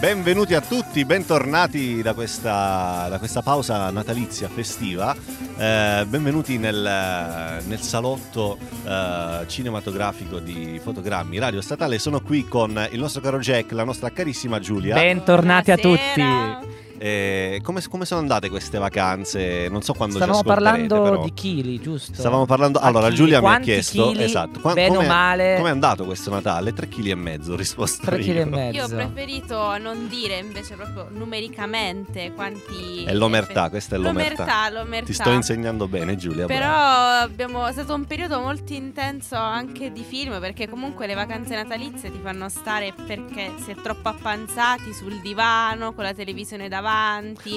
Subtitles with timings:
[0.00, 5.14] Benvenuti a tutti, bentornati da questa, da questa pausa natalizia festiva.
[5.14, 11.98] Eh, benvenuti nel, nel salotto eh, cinematografico di fotogrammi Radio Statale.
[11.98, 14.94] Sono qui con il nostro caro Jack, la nostra carissima Giulia.
[14.94, 16.60] Bentornati a Buonasera.
[16.60, 16.79] tutti.
[17.02, 19.68] Eh, come, come sono andate queste vacanze?
[19.70, 21.24] Non so quando Stavamo ci ascolterete, parlando però.
[21.24, 22.12] di chili, giusto?
[22.12, 22.78] Stavamo parlando.
[22.78, 23.16] A Allora, chili.
[23.16, 24.08] Giulia mi ha chiesto.
[24.10, 24.60] chili, esatto.
[24.60, 25.54] qua- bene o male?
[25.56, 26.74] Com'è andato questo Natale?
[26.74, 28.04] 3 kg e mezzo, risposto.
[28.04, 28.46] Tre chili e io.
[28.48, 28.76] mezzo.
[28.76, 33.04] Io ho preferito non dire invece proprio numericamente quanti.
[33.04, 34.44] È l'omertà, questa è l'omertà.
[34.44, 35.06] L'omertà, l'omertà.
[35.06, 36.44] Ti sto insegnando bene, Giulia.
[36.44, 37.20] Però brava.
[37.20, 42.10] abbiamo, è stato un periodo molto intenso anche di film perché comunque le vacanze natalizie
[42.12, 46.88] ti fanno stare perché si è troppo appanzati sul divano con la televisione davanti.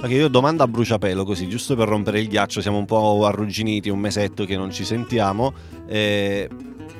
[0.01, 3.89] Ok, io domanda a bruciapelo così, giusto per rompere il ghiaccio, siamo un po' arrugginiti,
[3.89, 5.53] un mesetto che non ci sentiamo.
[5.87, 6.49] Eh,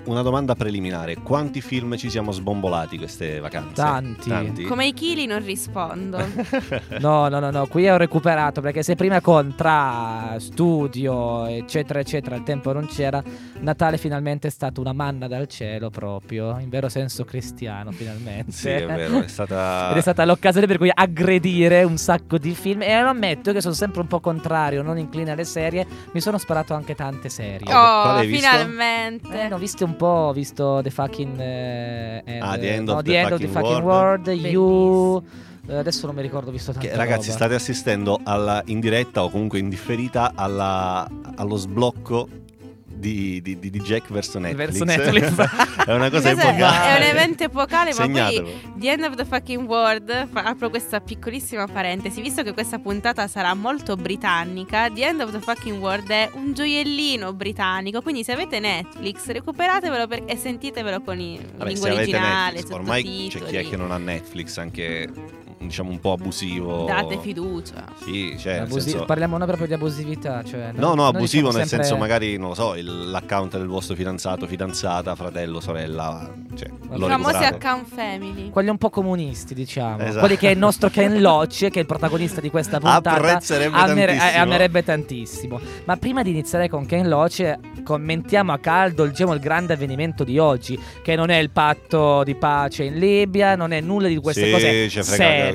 [0.05, 3.73] una domanda preliminare, quanti film ci siamo sbombolati queste vacanze?
[3.73, 4.63] Tanti.
[4.63, 6.21] Come i chili non rispondo.
[7.03, 12.35] No, no, no, no, qui ho recuperato perché se prima con tra studio, eccetera, eccetera,
[12.35, 13.21] il tempo non c'era,
[13.59, 18.51] Natale finalmente è stato una manna dal cielo proprio, in vero senso cristiano finalmente.
[18.51, 19.89] Sì, è vero, è stata...
[19.91, 23.61] Ed è stata l'occasione per cui aggredire un sacco di film e lo ammetto che
[23.61, 27.73] sono sempre un po' contrario, non incline alle serie, mi sono sparato anche tante serie.
[27.73, 28.35] Oh, visto?
[28.35, 29.41] finalmente.
[29.41, 32.87] Eh, ne ho viste un po', ho visto The Fucking eh, end, Ah, The End
[32.87, 34.27] no, of The the End of the Fucking Fucking World.
[34.27, 35.23] World, You
[35.67, 37.37] eh, adesso non mi ricordo, visto tante Che, ragazzi, roba.
[37.37, 42.27] state assistendo alla, in diretta o comunque in differita alla- allo sblocco
[43.03, 44.77] di, di- di- Jack verso Netflix.
[44.77, 45.83] Verso Netflix.
[45.85, 46.87] è una cosa epocale.
[46.87, 48.49] è un evento epocale, ma poi Segnatelo.
[48.75, 53.27] The End of the Fucking World, fa- apro questa piccolissima parentesi, visto che questa puntata
[53.27, 58.31] sarà molto britannica, The End of the Fucking World è un gioiellino britannico, quindi se
[58.31, 63.55] avete Netflix recuperatevelo per- e sentitevelo con i Vabbè, lingua originale, Netflix, ormai c'è chi
[63.57, 65.09] è che non ha Netflix, anche
[65.67, 66.85] diciamo un po' abusivo.
[66.85, 67.85] Date fiducia.
[68.03, 71.57] Sì, cioè, Abusi- senso- Parliamo noi proprio di abusività, cioè No, no, noi abusivo diciamo
[71.57, 76.29] nel sempre- senso magari, non lo so, il- l'account del vostro fidanzato, fidanzata, fratello, sorella,
[76.55, 78.49] cioè, I famosi account family.
[78.49, 79.99] quelli un po' comunisti, diciamo.
[80.03, 80.19] Esatto.
[80.19, 83.75] Quelli che è il nostro Ken Loach, che è il protagonista di questa puntata, Apprezzerebbe
[83.75, 84.31] tantissimo.
[84.31, 85.59] eh, amerebbe tantissimo.
[85.85, 90.37] Ma prima di iniziare con Ken Loach, commentiamo a caldo diciamo, il grande avvenimento di
[90.39, 94.45] oggi, che non è il patto di pace in Libia, non è nulla di queste
[94.45, 94.99] Sì, cose ci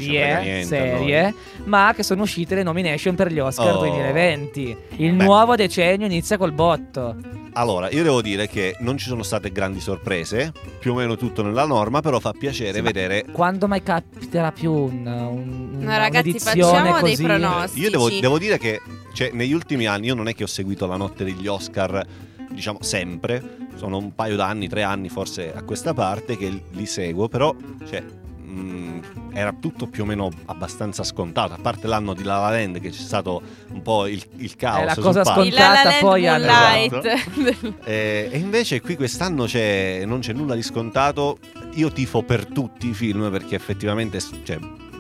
[0.01, 3.81] serie, serie ma che sono uscite le nomination per gli Oscar Oh.
[3.81, 4.77] 2020.
[4.97, 5.25] Il Beh.
[5.25, 7.17] nuovo decennio inizia col botto.
[7.55, 11.43] Allora, io devo dire che non ci sono state grandi sorprese, più o meno tutto
[11.43, 15.97] nella norma, però fa piacere Sì, ma vedere Quando mai capiterà più un, un, No,
[15.97, 17.23] ragazzi, un'edizione facciamo dei così?
[17.25, 17.83] pronostici.
[17.83, 18.81] Io devo, devo dire che
[19.13, 22.05] cioè, negli ultimi anni io non è che ho seguito la notte degli Oscar,
[22.51, 23.43] diciamo sempre,
[23.75, 27.53] sono un paio d'anni, tre anni forse a questa parte che li seguo, però
[27.89, 28.05] cioè,
[28.49, 29.01] mh,
[29.35, 32.91] era tutto più o meno abbastanza scontato, a parte l'anno di La La Land che
[32.91, 33.41] c'è stato
[33.73, 34.81] un po' il, il caos.
[34.81, 35.21] È la cosa.
[35.43, 37.77] Il La La scontata Land poi hanno- Moonlight.
[37.85, 41.39] Eh, e invece qui quest'anno c'è- non c'è nulla di scontato.
[41.75, 44.59] Io tifo per tutti i film perché effettivamente, cioè,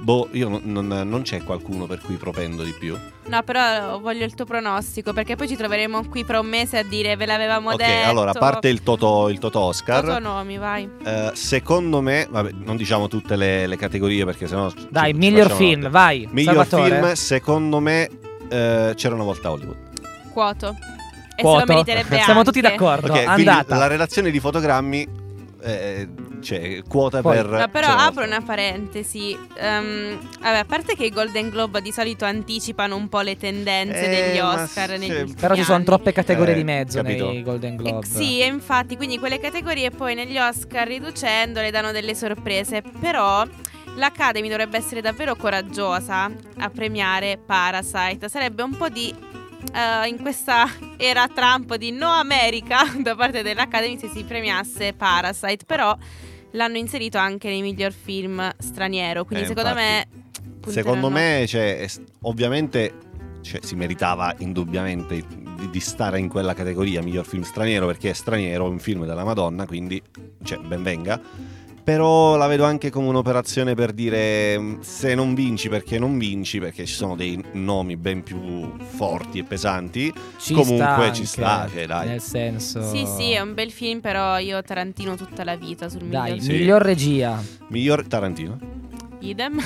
[0.09, 2.97] boh, io non, non- non c'è qualcuno per cui propendo di più.
[3.27, 6.83] No, però voglio il tuo pronostico perché poi ci troveremo qui fra un mese a
[6.83, 8.09] dire ve l'avevamo ok, detto.
[8.09, 10.89] allora, a parte il Toto, il Toto Oscar, Toto nomi, vai.
[11.05, 14.71] eh, secondo me, vabbè, non diciamo tutte le, le categorie perché sennò.
[14.71, 15.93] ci- Dai, ci miglior facciamo film, notte.
[15.93, 16.29] vai.
[16.31, 17.01] Miglior Salvatore.
[17.01, 18.09] film, secondo me,
[18.49, 19.77] eh, c'era una volta Hollywood.
[20.33, 20.75] Quoto.
[21.37, 21.59] E Quoto.
[21.61, 22.45] se lo meriterebbe Siamo anche.
[22.45, 23.13] tutti d'accordo.
[23.13, 23.77] Ok, quindi andata.
[23.77, 25.07] la relazione di fotogrammi,
[25.61, 26.09] eh,
[26.41, 27.47] cioè, quota Poi- per.
[27.49, 29.37] Ma però una apro una parentesi.
[29.57, 34.07] Ehm, vabbè, a parte che i Golden Globe di solito anticipano un po' le tendenze
[34.07, 34.99] Eh, degli Oscar sì.
[34.99, 37.27] negli ultimi Però ci sono troppe categorie Eh, di mezzo capito.
[37.31, 38.07] nei Golden Eh, Globe.
[38.07, 42.83] sì, e infatti, quindi quelle categorie poi negli Oscar riducendole danno delle sorprese.
[43.01, 43.45] Però
[43.97, 48.29] l'Academy dovrebbe essere davvero coraggiosa a premiare Parasite.
[48.29, 49.15] Sarebbe un po' di.
[49.75, 50.67] eh, in questa
[50.97, 55.65] era Trump di no America da parte dell'Academy se si premiasse Parasite.
[55.67, 55.97] Però
[56.53, 59.25] l'hanno inserito anche nei miglior film straniero.
[59.25, 60.07] Quindi Eh, secondo me.
[60.67, 61.87] Secondo me, cioè,
[62.23, 62.93] ovviamente
[63.41, 65.25] cioè, si meritava indubbiamente
[65.57, 69.07] di, di stare in quella categoria miglior film straniero perché è straniero, è un film
[69.07, 70.03] della Madonna, quindi
[70.43, 71.21] cioè, ben venga.
[71.89, 76.59] Però la vedo anche come un'operazione per dire mh, se non vinci perché non vinci,
[76.59, 80.13] perché ci sono dei nomi ben più forti e pesanti.
[80.39, 82.09] Ci comunque sta ci anche, sta, cioè, dai.
[82.09, 82.83] Nel senso.
[82.91, 86.43] Sì, sì, è un bel film, però io Tarantino tutta la vita sul Dai, miglior
[86.43, 86.53] Sì.
[86.53, 87.43] miglior regia.
[87.69, 88.59] Miglior Tarantino.
[89.21, 89.59] idem.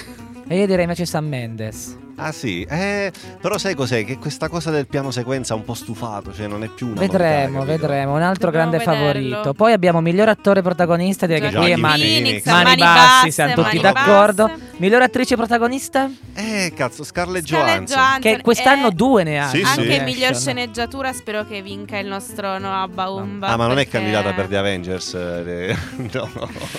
[0.47, 1.99] E io direi invece Sam Mendes.
[2.17, 3.11] Ah sì, eh,
[3.41, 4.05] però sai cos'è?
[4.05, 7.01] Che questa cosa del piano sequenza ha un po' stufato, cioè non è più una
[7.01, 8.15] Vedremo, novità, vedremo.
[8.15, 9.13] Un altro Dobbiamo grande vederlo.
[9.33, 9.55] favorito.
[9.55, 13.31] Poi abbiamo miglior attore protagonista, direi che qui è mani, Phoenix, mani mani bassi, basse,
[13.31, 14.47] siamo tutti mani d'accordo.
[14.47, 14.71] basse.
[14.77, 16.11] Miglior attrice protagonista?
[16.35, 17.97] Eh, cazzo, Scarlett Scarlett Johansson.
[17.97, 18.21] Johansson.
[18.21, 19.49] Che quest'anno e due ne ha.
[19.49, 19.63] Sì, sì.
[19.65, 20.05] Anche Nomination.
[20.05, 23.47] miglior sceneggiatura spero che vinca il nostro Noah Baumba.
[23.49, 25.15] Ah, ma non è perché- candidata per The Avengers?
[25.15, 25.77] eh,
[26.13, 26.31] no.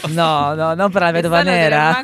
[0.09, 2.03] No, no, non per la vedova nera.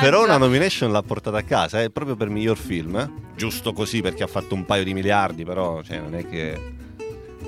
[0.00, 2.96] Però una nomination l'ha portata a casa, è proprio per miglior film.
[2.96, 3.10] eh.
[3.36, 6.74] Giusto così perché ha fatto un paio di miliardi, però cioè, non è che.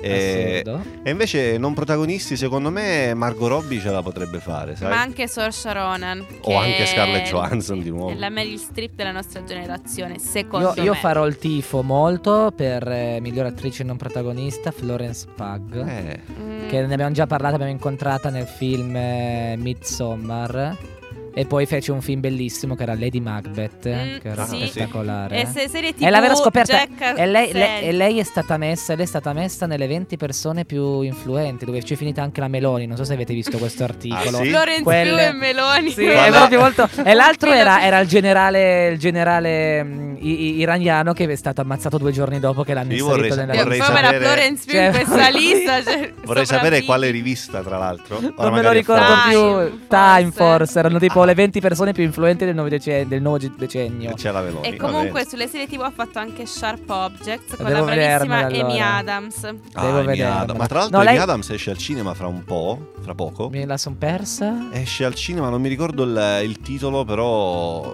[0.01, 0.81] E, Assurdo.
[1.03, 4.87] e invece non protagonisti, secondo me Margot Robbie ce la potrebbe fare, sai?
[4.87, 6.19] Ma anche Saoirse Ronan.
[6.41, 8.11] O che anche Scarlett Johansson di nuovo.
[8.11, 10.97] È la Meryl Streep della nostra generazione, secondo Io, io me.
[10.99, 15.85] farò il tifo molto per eh, miglior attrice non protagonista Florence Pug.
[15.85, 20.77] Eh, Mm, Che ne abbiamo già parlato, abbiamo incontrata nel film eh, Midsommar.
[21.33, 24.65] E poi fece un film bellissimo che era Lady Macbeth, Mm, che era sì.
[24.67, 25.41] spettacolare.
[25.41, 26.77] E se serie TV È l'aver scoperta.
[26.85, 30.17] Jack E lei, lei- e lei è stata messa, lei è stata messa nelle 20
[30.17, 32.87] persone più influenti, dove c'è finita anche la Meloni.
[32.87, 34.37] Non so se avete visto questo articolo.
[34.39, 34.49] Ah, sì?
[34.49, 35.89] Florence Quelle- e Meloni.
[35.91, 36.89] Sì, è proprio molto.
[37.03, 41.61] E l'altro era, era il generale, il generale mm, i- i- iraniano che è stato
[41.61, 44.85] ammazzato due giorni dopo che l'hanno Io inserito vorrei- nella vorrei sapere- Florence Pugh Cioè,
[44.85, 45.83] in questa lista.
[45.83, 48.17] cioè, vorrei sapere quale rivista, tra l'altro.
[48.17, 49.79] Ora Non me lo ricordo più.
[49.87, 50.37] Time forse.
[50.49, 50.79] Force.
[50.79, 54.11] Erano tipo le 20 persone più influenti del nuovo, dece- del nuovo decennio.
[54.11, 54.43] E c'è la.
[54.61, 58.47] E comunque sulle serie TV ha fatto anche Sharp Objects con Devo la bravissima vedermela,
[58.65, 58.95] Amy allora.
[58.97, 59.43] Adams.
[59.73, 60.21] Ah, devo Amy.
[60.21, 60.59] Adams.
[60.59, 63.49] Ma tra l'altro No, Amy lei- Adams esce al cinema fra un po', fra poco.
[63.49, 64.67] Me la son persa.
[64.71, 67.93] Esce al cinema, non mi ricordo il, il titolo, però...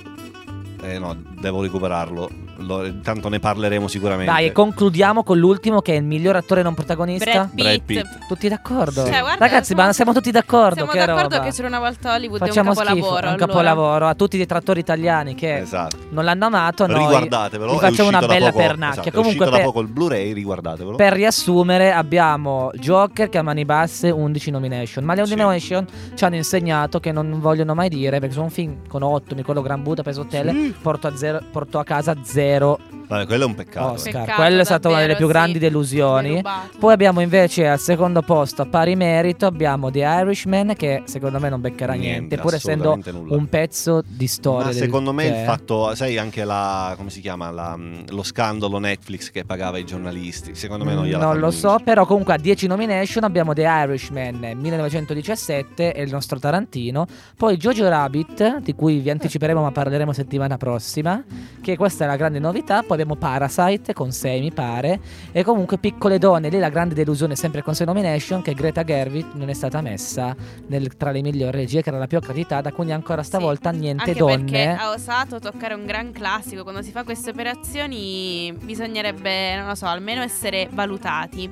[0.87, 2.29] Eh no, devo recuperarlo.
[2.59, 4.31] Lo- tanto ne parleremo sicuramente.
[4.31, 7.49] Dai, e concludiamo con l'ultimo che è il miglior attore non protagonista.
[7.51, 7.63] Brad Pitt.
[7.63, 8.27] Brad Pitt.
[8.27, 9.03] Tutti d'accordo?
[9.03, 9.11] Sì.
[9.11, 10.75] Cioè, guarda, Ragazzi, siamo- ma siamo tutti d'accordo.
[10.75, 11.39] Siamo che d'accordo roba.
[11.43, 13.01] che c'era una volta Hollywood Facciamo è un capolavoro.
[13.03, 13.45] schifo, è un allora.
[13.45, 14.07] capolavoro.
[14.07, 15.97] A tutti i detrattori italiani che Esatto.
[16.11, 17.77] non l'hanno amato, noi Riguardatevelo.
[17.77, 19.01] facciamo una bella poco- pernacchia.
[19.01, 20.95] esatto, è Comunque, uscito da per, poco il Blu-ray, riguardatevelo.
[20.95, 25.03] per riassumere, abbiamo Joker che a mani basse 11 nomination.
[25.03, 25.35] Ma le Sì.
[25.35, 25.85] nomination
[26.15, 29.41] ci hanno insegnato che non vogliono mai dire perché sono un film con 8, mi
[29.41, 30.74] ricordo Gran Budapest Hotel, Sì.
[30.75, 33.91] Porto, a zero, porto a casa zero Vabbè, quello è un peccato.
[33.93, 34.11] Oscar.
[34.11, 35.59] Peccato, Quella è stata una delle più grandi sì.
[35.59, 36.41] delusioni.
[36.79, 41.49] Poi abbiamo invece al secondo posto a pari merito abbiamo The Irishman che secondo me
[41.49, 43.35] non beccherà niente, pur essendo nulla.
[43.35, 44.65] un pezzo di storia.
[44.67, 48.23] Ma secondo me cioè, il fatto, sai anche la, come si chiama, la, mh, lo
[48.23, 52.33] scandalo Netflix che pagava i giornalisti, secondo me non gliela Non lo so, però comunque
[52.33, 57.05] a 10 nomination abbiamo The Irishman 1917 e il nostro Tarantino,
[57.37, 61.23] poi Jojo Rabbit, di cui vi anticiperemo ma parleremo settimana prossima,
[61.61, 64.99] che questa è la grande novità, poi abbiamo Parasite con 6 mi pare,
[65.31, 69.33] e comunque Piccole Donne, lì la grande delusione sempre con 6 nomination, che Greta Gerwig
[69.33, 70.35] non è stata messa
[70.67, 74.03] nel- tra le migliori regie, che era la più accreditata, quindi ancora stavolta Sì, niente
[74.09, 74.35] Anche donne.
[74.43, 76.63] perché ha osato toccare un gran classico.
[76.63, 81.49] Quando si fa queste operazioni bisognerebbe, non lo so, almeno essere valutati.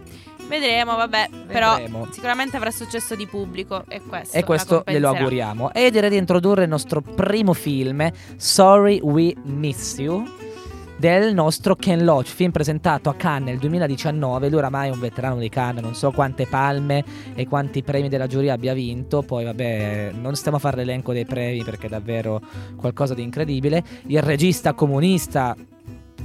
[0.47, 2.07] Vedremo, vabbè, però Vedremo.
[2.11, 5.71] sicuramente avrà successo di pubblico e questo, E questo glielo auguriamo.
[5.73, 10.23] E direi di introdurre il nostro primo film, Sorry We Miss You,
[11.03, 14.47] del nostro Ken Loach, film presentato a Cannes nel 2019.
[14.47, 17.03] Lui oramai è un veterano di Cannes, non so quante palme
[17.35, 19.21] e quanti premi della giuria abbia vinto.
[19.21, 22.39] Poi, vabbè, non stiamo a fare l'elenco dei premi perché è davvero
[22.77, 23.83] qualcosa di incredibile.
[24.07, 25.53] Il regista comunista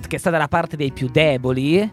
[0.07, 1.91] che sta dalla parte dei più deboli.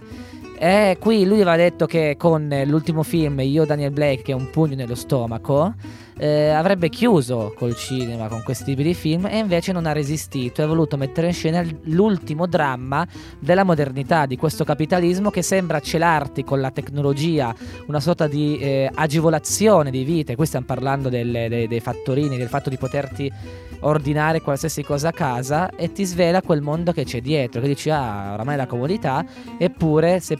[0.59, 4.51] E qui lui aveva detto che con l'ultimo film Io Daniel Blake, che è un
[4.51, 5.74] pugno nello stomaco,
[6.17, 10.62] eh, avrebbe chiuso col cinema con questi tipi di film e invece non ha resistito
[10.62, 13.05] e ha voluto mettere in scena l'ultimo dramma
[13.39, 17.53] della modernità, di questo capitalismo che sembra celarti con la tecnologia
[17.88, 20.36] una sorta di eh, agevolazione di vite.
[20.36, 23.31] Qui stiamo parlando delle- dei, dei fattorini, del fatto di poterti
[23.81, 27.89] ordinare qualsiasi cosa a casa e ti svela quel mondo che c'è dietro, che dici
[27.89, 29.25] ah oramai la comodità,
[29.57, 30.38] eppure se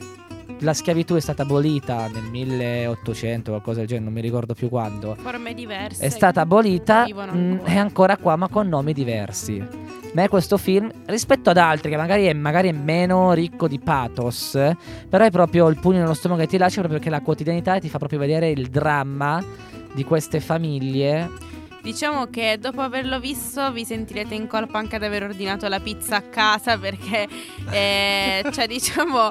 [0.60, 5.14] la schiavitù è stata abolita nel 1800 qualcosa del genere, non mi ricordo più quando,
[5.20, 6.04] Forme diverse.
[6.04, 7.62] è stata abolita, mh, ancora.
[7.70, 9.58] è ancora qua ma con nomi diversi.
[9.58, 13.78] A me questo film, rispetto ad altri che magari è, magari è meno ricco di
[13.78, 14.52] pathos,
[15.08, 17.90] però è proprio il pugno nello stomaco che ti lascia proprio perché la quotidianità ti
[17.90, 19.44] fa proprio vedere il dramma
[19.92, 21.44] di queste famiglie.
[21.82, 26.16] Diciamo che dopo averlo visto vi sentirete in colpa anche ad aver ordinato la pizza
[26.16, 27.28] a casa perché
[27.70, 29.30] eh, cioè diciamo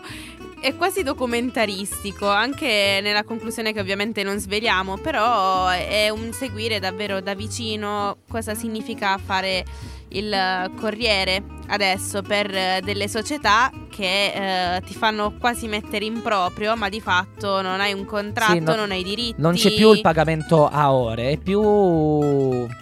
[0.65, 7.21] è quasi documentaristico anche nella conclusione che ovviamente non sveliamo però è un seguire davvero
[7.21, 9.63] da vicino cosa significa fare
[10.09, 16.75] il corriere adesso per eh, delle società che eh, ti fanno quasi mettere in proprio
[16.75, 19.91] ma di fatto non hai un contratto, Sì, no- non hai diritti Non c'è più
[19.93, 21.59] il pagamento a ore, è più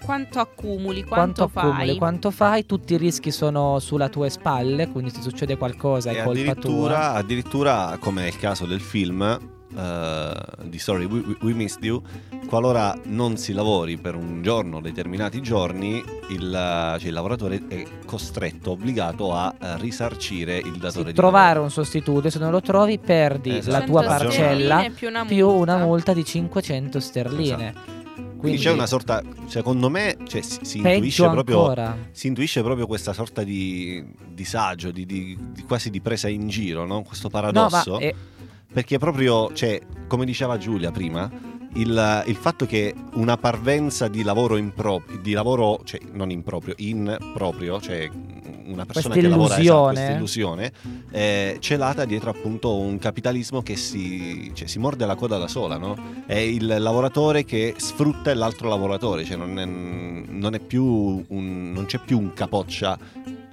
[0.04, 1.98] quanto accumuli, quanto quanto, accumuli, fai.
[1.98, 6.24] quanto fai, tutti i rischi sono sulle tue spalle, quindi se succede qualcosa è E
[6.24, 6.42] colpa tua.
[6.52, 9.40] addirittura, addirittura, come nel caso del film,
[9.76, 10.32] eh,
[10.64, 12.02] di Sorry We, We- Missed You,
[12.48, 17.84] qualora non si lavori per un giorno, determinati giorni, il, eh, cioè il lavoratore è
[18.06, 21.64] costretto, obbligato a eh, risarcire il datore Sì, di trovare lavoro.
[21.64, 23.78] un sostituto e se non lo trovi perdi Esatto.
[23.78, 26.14] la tua 100 parcella più una più una multa.
[26.14, 27.74] di 500 sterline.
[28.38, 31.74] Quindi c'è una sorta, secondo me, cioè, si, si intuisce proprio
[32.12, 36.86] si intuisce proprio questa sorta di disagio, di, di- di- quasi di presa in giro,
[36.86, 37.04] no?
[37.04, 38.00] questo No, ma paradosso.
[38.00, 38.14] eh,
[38.74, 41.30] Perché proprio, cioè, come diceva Giulia prima,
[41.76, 47.80] il, il fatto che una parvenza di lavoro improprio, di lavoro, cioè non improprio, improprio,
[47.80, 48.10] cioè
[48.66, 50.72] una persona che lavora esatto, questa illusione,
[51.12, 55.78] è celata dietro appunto un capitalismo che si, cioè, si morde la coda da sola,
[55.78, 55.96] no?
[56.26, 60.84] È il lavoratore che sfrutta l'altro lavoratore, cioè non, è, non è più
[61.28, 62.98] un- non c'è più un capoccia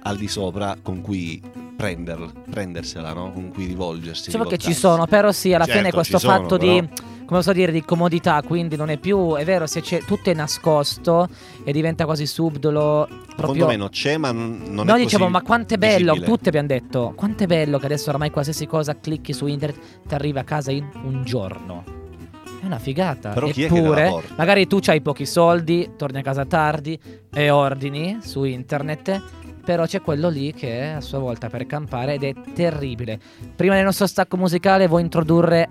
[0.03, 1.41] al di sopra con cui
[1.81, 3.31] prender- prendersela, no?
[3.31, 4.25] Con cui rivolgersi.
[4.25, 6.87] diciamo che ci sono, però sì, alla Certo, fine questo sono, fatto però- di
[7.31, 10.33] come posso dire di comodità, quindi non è più, è vero, se c'è tutto è
[10.33, 11.29] nascosto
[11.63, 15.23] e diventa quasi subdolo Secondo proprio me non c'è, ma non, non Noi è dicevo,
[15.23, 16.25] così ma quanto è bello, visibile.
[16.25, 20.13] tutti abbiamo detto, quanto è bello che adesso ormai qualsiasi cosa clicchi su internet ti
[20.13, 21.83] arriva a casa in un giorno.
[22.61, 23.29] È una figata.
[23.29, 26.45] Però chi è che te la Eppure, magari tu hai pochi soldi, torni a casa
[26.45, 26.99] tardi
[27.33, 29.21] e ordini su internet.
[29.63, 33.19] Però c'è quello lì che è a sua volta per campare ed è terribile.
[33.55, 35.69] Prima del nostro stacco musicale vuoi introdurre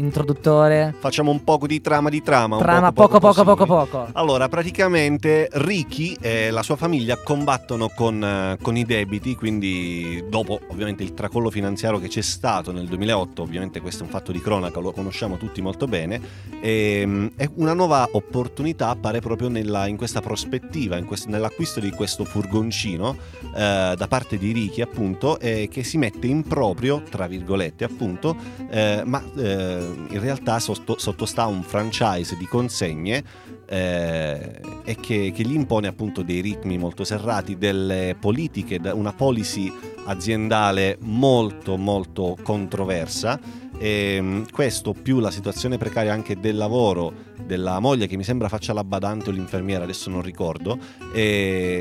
[0.00, 2.58] introduttore, Facciamo un po' di trama di trama.
[2.58, 3.90] trama poco poco poco così.
[3.90, 4.08] poco.
[4.12, 10.60] Allora, praticamente Ricky e la sua famiglia combattono con, eh, con i debiti, quindi dopo
[10.68, 14.40] ovviamente il tracollo finanziario che c'è stato nel 2008, ovviamente questo è un fatto di
[14.40, 16.20] cronaca, lo conosciamo tutti molto bene,
[16.60, 21.80] e, mm, e una nuova opportunità appare proprio nella- in questa prospettiva, in questo- nell'acquisto
[21.80, 23.16] di questo furgoncino
[23.54, 28.36] eh, da parte di Ricky appunto, eh, che si mette in proprio, tra virgolette appunto,
[28.70, 33.22] eh, ma eh, in realtà sotto- sottostà a un franchise di consegne
[33.66, 39.72] eh, e che, che gli impone appunto dei ritmi molto serrati, delle politiche, una policy
[40.06, 43.38] aziendale molto molto controversa.
[43.78, 48.48] E mh, questo più la situazione precaria anche del lavoro della moglie che mi sembra
[48.48, 50.78] faccia la badante o l'infermiera, adesso non ricordo,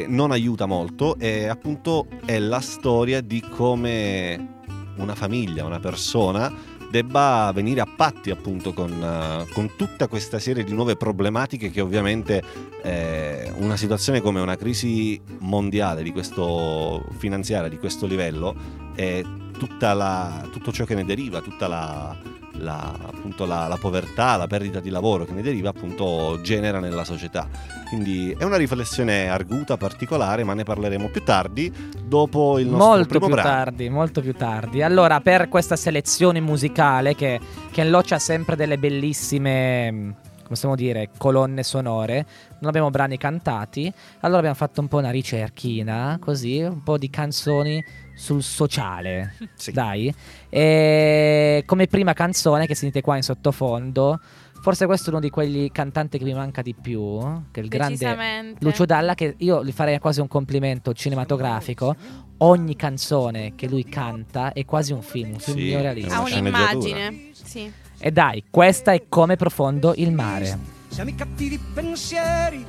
[0.07, 4.57] non aiuta molto e appunto è la storia di come
[4.97, 6.51] una famiglia, una persona
[6.89, 11.81] debba venire a patti appunto con, eh, con tutta questa serie di nuove problematiche che
[11.81, 12.41] ovviamente
[12.83, 18.55] eh, una situazione come una crisi mondiale di questo finanziaria di questo livello
[18.95, 19.23] e
[19.57, 22.15] tutta la- tutto ciò che ne deriva, tutta la,
[22.59, 27.03] la- appunto la, la povertà, la perdita di lavoro che ne deriva appunto genera nella
[27.03, 27.47] società.
[27.87, 31.73] Quindi è una riflessione arguta, particolare, ma ne parleremo più tardi
[32.05, 33.49] dopo il nostro molto primo più brano.
[33.49, 34.81] tardi, molto più tardi.
[34.81, 37.39] Allora, per questa selezione musicale che
[37.71, 40.15] Ken Loach ha sempre delle bellissime,
[40.47, 42.25] possiamo dire, colonne sonore,
[42.59, 47.09] non abbiamo brani cantati, allora abbiamo fatto un po' una ricerchina, così, un po' di
[47.09, 47.83] canzoni
[48.19, 49.35] sul sociale.
[49.55, 49.71] Sì.
[49.71, 50.13] Dai.
[50.49, 54.19] E come prima canzone che sentite qua in sottofondo,
[54.61, 57.17] forse questo è uno di quegli cantanti che mi manca di più,
[57.49, 58.55] che è il grande.
[58.59, 61.95] Lucio Dalla che io gli farei quasi un complimento cinematografico.
[62.41, 66.15] Ogni canzone che lui canta è quasi un film, un film Sì, neorealista.
[66.17, 67.29] ha un'immagine.
[67.31, 67.71] Sì.
[67.97, 70.57] E dai, questa è come profondo il mare.
[70.89, 72.65] Siamo i cattivi pensieri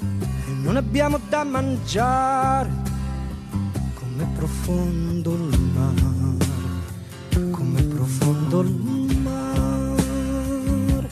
[0.00, 2.96] e non abbiamo da mangiare.
[4.18, 11.08] Come profondo il mare, come profondo il mare.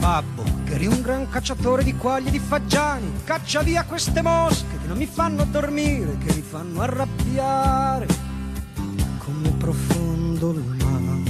[0.00, 4.76] Babbo, che eri un gran cacciatore di quaglie e di fagiani, caccia via queste mosche
[4.80, 8.08] che non mi fanno dormire, che mi fanno arrabbiare
[9.18, 11.22] come profondo il mare,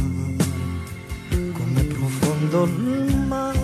[1.53, 3.64] come profondo il mare.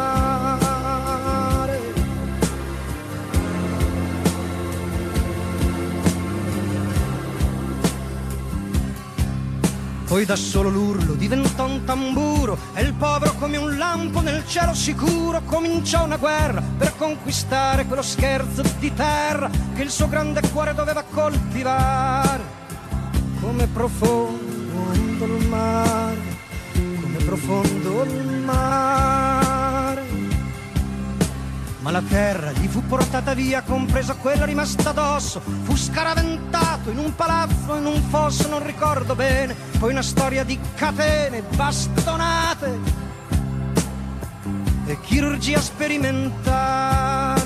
[10.11, 14.73] Poi da solo l'urlo diventò un tamburo e il povero come un lampo nel cielo
[14.73, 20.73] sicuro cominciò una guerra per conquistare quello scherzo di terra che il suo grande cuore
[20.73, 22.43] doveva coltivare.
[23.39, 26.17] Come profondo il mare,
[26.73, 30.03] come profondo il mare.
[31.79, 35.39] Ma la terra gli fu portata via, compresa quella rimasta addosso.
[35.39, 39.70] Fu scaraventato in un palazzo, in un fosso, non ricordo bene.
[39.81, 42.79] Poi una storia di catene, bastonate
[44.85, 47.41] e chirurgia sperimentale.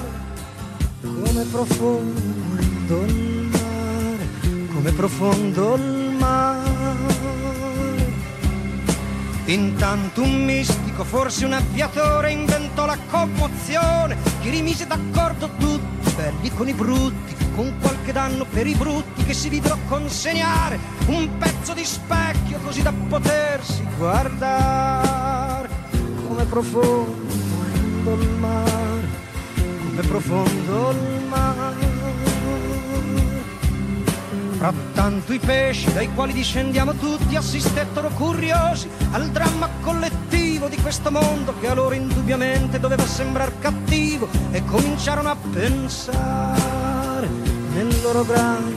[1.01, 4.27] Come profondo il mare,
[4.73, 6.73] come profondo il mare.
[9.45, 16.67] Intanto un mistico, forse un avviatore, inventò la commozione, che rimise d'accordo tutti, belli con
[16.67, 21.85] i brutti, con qualche danno per i brutti che si videro consegnare un pezzo di
[21.85, 25.69] specchio così da potersi guardare.
[26.27, 29.07] Come profondo il mare,
[29.55, 31.93] come profondo il mare.
[34.57, 41.53] Frattanto i pesci dai quali discendiamo tutti assistettero curiosi al dramma collettivo di questo mondo
[41.59, 46.74] che a loro indubbiamente doveva sembrare cattivo e cominciarono a pensare
[47.75, 48.73] nel loro grande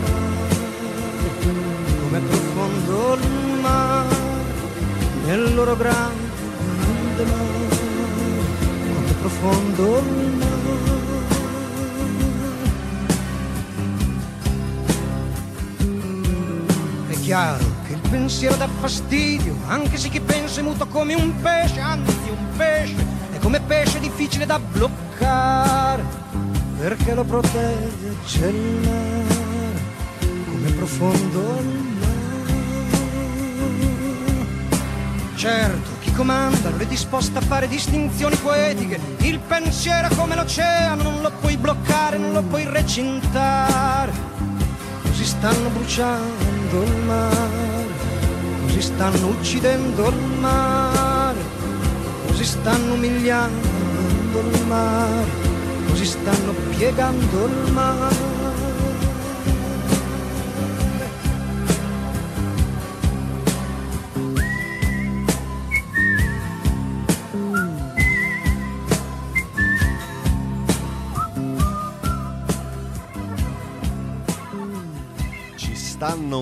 [0.00, 0.56] mare,
[2.00, 4.16] come profondo il mare,
[5.26, 7.68] nel loro grande mare,
[8.94, 10.56] come profondo il mare.
[17.08, 21.38] È chiaro che il pensiero dà fastidio, anche se chi pensa è muto come un
[21.42, 26.26] pesce, anzi un pesce, è come pesce difficile da bloccare,
[26.78, 29.80] perché lo protegge il mare,
[30.46, 31.66] come profondo il
[32.00, 32.16] mare.
[35.34, 41.02] Certo, chi comanda non è disposto a fare distinzioni poetiche, il pensiero è come l'oceano,
[41.02, 44.28] non lo puoi bloccare, non lo puoi recintare
[45.18, 47.86] così stanno bruciando il mare,
[48.62, 51.40] così stanno uccidendo il mare,
[52.28, 55.47] così stanno umiliando il mare,
[55.98, 58.37] così stanno piegando il mare.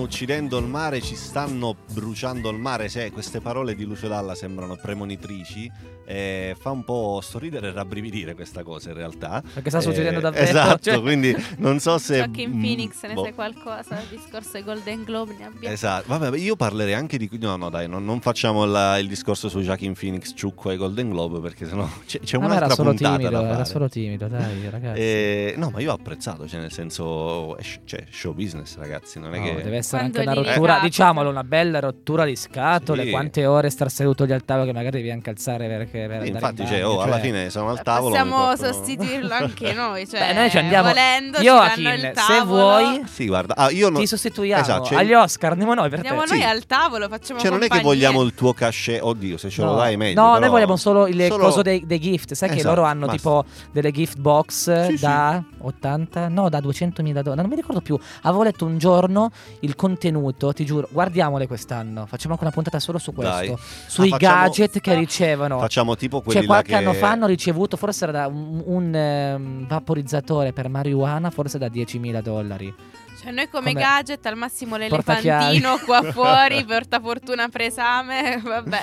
[0.07, 2.87] Uccidendo il mare, ci stanno bruciando il mare.
[2.87, 5.69] Se queste parole di Lucio Dalla sembrano premonitrici,
[6.05, 9.43] eh, fa un po' sorridere e rabbrividire questa cosa in realtà.
[9.53, 10.45] Perché sta succedendo Eh, davvero.
[10.47, 12.15] Esatto, cioè- quindi non so se.
[12.17, 13.23] Joaquin mm, Phoenix ne boh.
[13.23, 15.69] sai qualcosa, il discorso ai Golden Globe ne abbia.
[15.71, 17.29] Esatto, vabbè, io parlerei anche di.
[17.41, 21.09] No, no, dai, non, non facciamo la- il discorso su Joaquin Phoenix, Ciucco e Golden
[21.09, 23.53] Globe perché sennò c'è, c'è Ma un'altra era solo puntata timido, da fare.
[23.53, 24.99] era solo timido, dai, ragazzi.
[25.01, 29.19] Eh, no, ma io ho apprezzato, cioè nel senso, è sh- cioè, show business, ragazzi,
[29.19, 29.63] non è No, che...
[29.63, 30.79] deve essere Quando anche una rottura, ricapita.
[30.85, 33.03] diciamolo, una bella rottura di scatole.
[33.05, 33.09] Sì.
[33.11, 36.29] Quante ore star seduto lì al tavolo che magari devi anche alzare perché per Sì,
[36.29, 38.09] infatti, in cioè, oh, alla cioè- fine sono al tavolo.
[38.09, 40.87] Possiamo portano- sostituirlo anche noi, cioè Beh, noi ci andiamo.
[40.89, 43.99] volendo danno il se vuoi, Sì, guarda, ah, io non...
[44.01, 45.51] ti sostituiamo Esatto, cioè- agli Oscar.
[45.51, 46.29] Andiamo noi per Andiamo te.
[46.33, 46.45] noi Sì.
[46.45, 49.75] al tavolo, facciamo Cioè, non è che vogliamo il tuo cachet, oddio, se ce lo
[49.75, 50.19] dai meglio.
[50.21, 52.33] No, però- noi vogliamo solo il solo- coso dei, dei gift.
[52.33, 57.41] Sai che Esatto, loro hanno tipo delle gift box da 80, no, da 200.000 dollari.
[57.41, 57.97] Non mi ricordo più.
[58.23, 59.31] Avevo letto un giorno
[59.61, 60.87] il contenuto, ti giuro.
[60.91, 62.05] Guardiamole quest'anno.
[62.05, 63.33] Facciamo anche una puntata solo su questo.
[63.33, 63.55] Dai.
[63.87, 65.59] Sui Ah, facciamo- gadget che ricevono.
[65.59, 66.83] Facciamo tipo quelli Cioè, qualche là che...
[66.83, 71.67] anno fa hanno ricevuto, forse era da un, un, ehm, vaporizzatore per marijuana, forse da
[71.67, 72.73] 10.000 dollari.
[73.21, 75.59] Cioè, noi come, Come- gadget al massimo Portachiavi.
[75.59, 78.81] l'elefantino qua fuori, portafortuna presame, vabbè.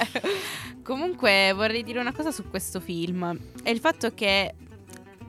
[0.83, 3.39] Comunque vorrei dire una cosa su questo film.
[3.63, 4.55] È il fatto che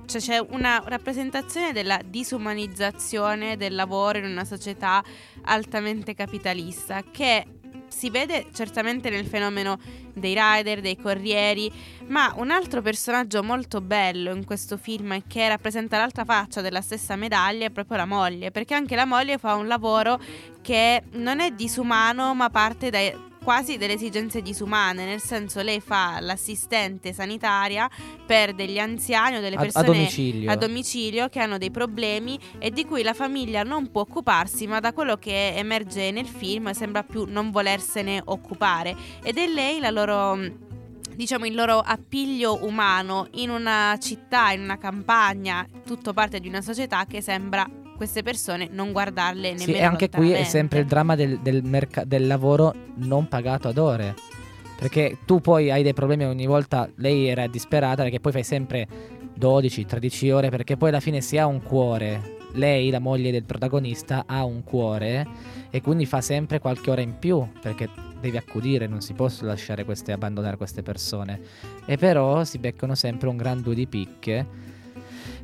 [0.05, 5.03] cioè, c'è una rappresentazione della disumanizzazione del lavoro in una società
[5.43, 7.45] altamente capitalista che
[7.87, 9.79] si vede certamente nel fenomeno
[10.13, 11.71] dei rider, dei corrieri,
[12.07, 16.81] ma un altro personaggio molto bello in questo film e che rappresenta l'altra faccia della
[16.81, 20.19] stessa medaglia è proprio la moglie, perché anche la moglie fa un lavoro
[20.61, 23.13] che non è disumano, ma parte dai
[23.45, 27.87] quasi delle esigenze disumane, nel senso lei fa l'assistente sanitaria
[28.25, 30.51] per degli anziani o delle A, a persone domicilio.
[30.51, 34.79] a domicilio che hanno dei problemi e di cui la famiglia non può occuparsi, ma
[34.79, 38.95] da quello che emerge nel film sembra più non volersene occupare.
[39.21, 40.63] Ed è lei la loro
[41.15, 46.61] diciamo il loro appiglio umano in una città, in una campagna, tutto parte di una
[46.61, 50.85] società che sembra queste persone non guardarle nemmeno Sì, e anche qui è sempre il
[50.85, 54.13] dramma del, del merca- del lavoro non pagato ad ore.
[54.77, 58.87] Perché tu poi hai dei problemi ogni volta, lei era disperata perché poi fai sempre
[59.39, 62.33] 12-13 ore perché poi alla fine si ha un cuore.
[62.53, 65.25] Lei, la moglie del protagonista, ha un cuore
[65.69, 69.83] e quindi fa sempre qualche ora in più perché devi accudire, non si possono lasciare
[69.83, 71.39] queste, abbandonare queste persone.
[71.85, 74.73] E però si beccano sempre un gran due di picche.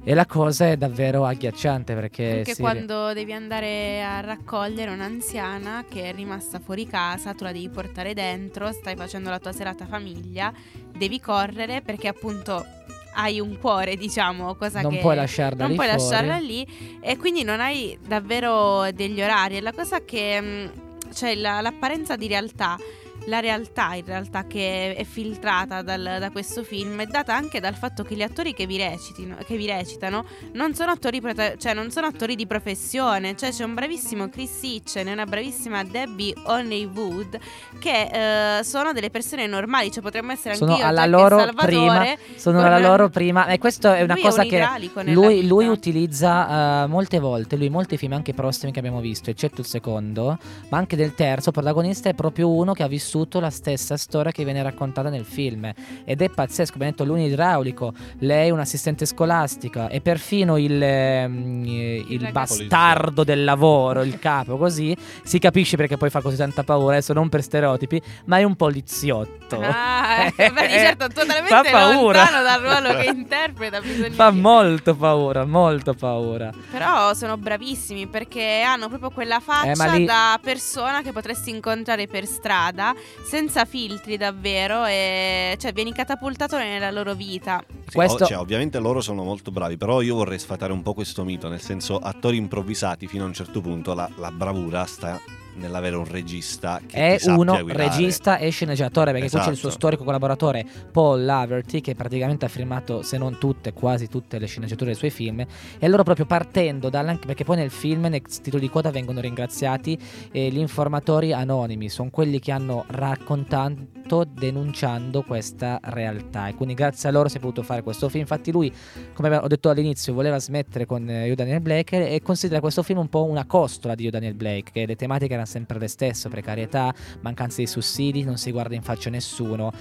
[0.03, 5.85] E la cosa è davvero agghiacciante perché Anche si- quando devi andare a raccogliere un'anziana
[5.87, 9.85] che è rimasta fuori casa, tu la devi portare dentro, stai facendo la tua serata
[9.85, 10.51] famiglia,
[10.97, 12.65] devi correre perché appunto
[13.13, 16.01] hai un cuore, diciamo, cosa non che puoi lasciarla non lì puoi fuori.
[16.09, 16.67] lasciarla lì
[16.99, 19.57] e quindi non hai davvero degli orari.
[19.57, 20.71] E la cosa che mh,
[21.13, 22.75] c'è la- l'apparenza di realtà.
[23.25, 27.75] La realtà in realtà che è filtrata dal- da questo film è data anche dal
[27.75, 31.21] fatto che gli attori che vi, recitino- che vi recitano non sono, attori
[31.57, 35.83] cioè non sono attori di professione, cioè c'è un bravissimo Chris Hitchen e una bravissima
[35.83, 37.37] Debbie Honeywood
[37.77, 41.19] che eh, sono delle persone normali, cioè potremmo essere Sono anche io, alla Jack e
[41.19, 43.45] loro Salvatore, prima, sono con- la loro prima.
[43.45, 44.67] E questo è una cosa un che
[45.11, 49.29] lui, lui utilizza eh, molte volte, lui in molti film anche prossimi che abbiamo visto,
[49.29, 53.49] eccetto il secondo, ma anche del terzo, protagonista è proprio uno che ha vissuto la
[53.49, 55.71] stessa storia che viene raccontata nel film
[56.05, 62.19] ed è pazzesco, abbiamo detto lui idraulico, lei un'assistente scolastica e perfino il, ehm, il
[62.21, 62.57] ragazzo.
[62.57, 67.13] bastardo del lavoro, il capo, così si capisce perché poi fa così tanta paura, adesso
[67.13, 69.59] non per stereotipi, ma è un poliziotto.
[69.61, 72.23] Ah, eh, beh, certo, totalmente Fa paura.
[72.31, 73.81] dal ruolo che interpreta.
[73.81, 76.49] bisogna Fa molto paura, molto paura.
[76.71, 82.07] Però sono bravissimi perché hanno proprio quella faccia Eh, lì- da persona che potresti incontrare
[82.07, 82.93] per strada,
[83.23, 87.63] senza filtri davvero, e cioè vieni catapultato nella loro vita.
[87.87, 90.93] Sì, Questo- o- cioè, ovviamente loro sono molto bravi, però io vorrei sfatare un po'
[90.93, 95.19] questo mito, nel senso attori improvvisati fino a un certo punto la, la bravura sta
[95.55, 97.87] nell'avere un regista che È uno guidare.
[97.89, 99.69] regista e sceneggiatore perché qui c'è il suo Esatto.
[99.83, 104.91] storico collaboratore Paul Laverty che praticamente ha firmato se non tutte, quasi tutte le sceneggiature
[104.91, 105.45] dei suoi film
[105.79, 109.97] e loro proprio partendo dalla, perché poi nel film nei titoli di coda vengono ringraziati
[110.31, 117.09] eh, gli informatori anonimi, sono quelli che hanno raccontato denunciando questa realtà e quindi grazie
[117.09, 118.21] a loro si è potuto fare questo film.
[118.21, 118.71] Infatti lui,
[119.13, 122.99] come ho detto all'inizio, voleva smettere con eh, Io Daniel Blake e considera questo film
[122.99, 126.93] un po' una costola di Io Daniel Blake, che le tematiche sempre le stesse, precarietà,
[127.21, 129.71] mancanza di sussidi, non si guarda in faccia nessuno.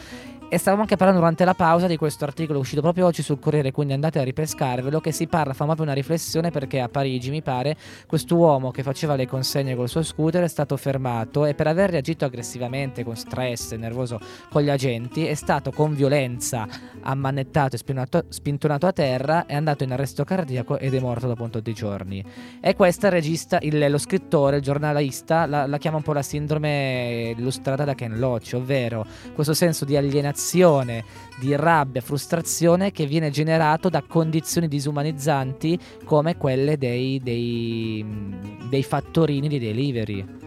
[0.52, 3.70] E stavamo anche parlando durante la pausa di questo articolo uscito proprio oggi sul Corriere,
[3.70, 7.40] quindi andate a ripescarvelo, che si parla, fa proprio una riflessione perché a Parigi, mi
[7.40, 7.76] pare,
[8.08, 12.24] quest'uomo che faceva le consegne col suo scooter è stato fermato e per aver reagito
[12.24, 14.18] aggressivamente, con stress, nervoso
[14.50, 16.66] con gli agenti, è stato con violenza
[17.02, 21.44] ammanettato e spinato- spintonato a terra, è andato in arresto cardiaco ed è morto dopo
[21.44, 22.24] un tot di giorni.
[22.60, 27.34] E questa regista, il- lo scrittore, il giornalista, la, la chiama un po' la sindrome
[27.36, 30.38] illustrata da Ken Loach, ovvero questo senso di alienazione,
[31.38, 38.04] di rabbia, frustrazione che viene generato da condizioni disumanizzanti come quelle dei, dei,
[38.68, 40.38] dei fattorini di delivery.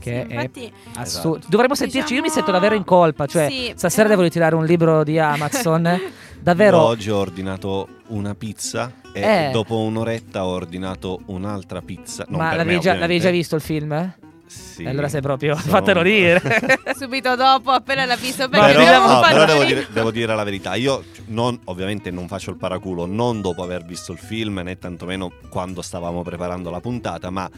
[0.00, 1.36] Che Sì, è infatti, assurdo.
[1.36, 1.50] Esatto.
[1.50, 3.26] Dovremmo sentirci, io mi Diciamo- sento davvero in colpa.
[3.26, 5.84] Cioè, sì, stasera però- devo ritirare un libro di Amazon.
[5.84, 6.10] Io
[6.40, 6.80] davvero.
[6.80, 9.50] oggi ho ordinato una pizza e Eh.
[9.52, 12.24] dopo un'oretta ho ordinato un'altra pizza.
[12.28, 14.14] Non Ma per l'avevi me, già, l'avevi già visto il film?
[14.50, 14.84] Sì.
[14.84, 15.54] Allora sei proprio.
[15.56, 16.40] Sono- Fatelo dire.
[16.98, 20.42] subito dopo, appena l'ha visto, perché però, no, fatto però devo, dire, devo dire la
[20.42, 20.74] verità.
[20.74, 25.30] Io non- ovviamente non faccio il paraculo, non dopo aver visto il film, né tantomeno
[25.48, 27.48] quando stavamo preparando la puntata, ma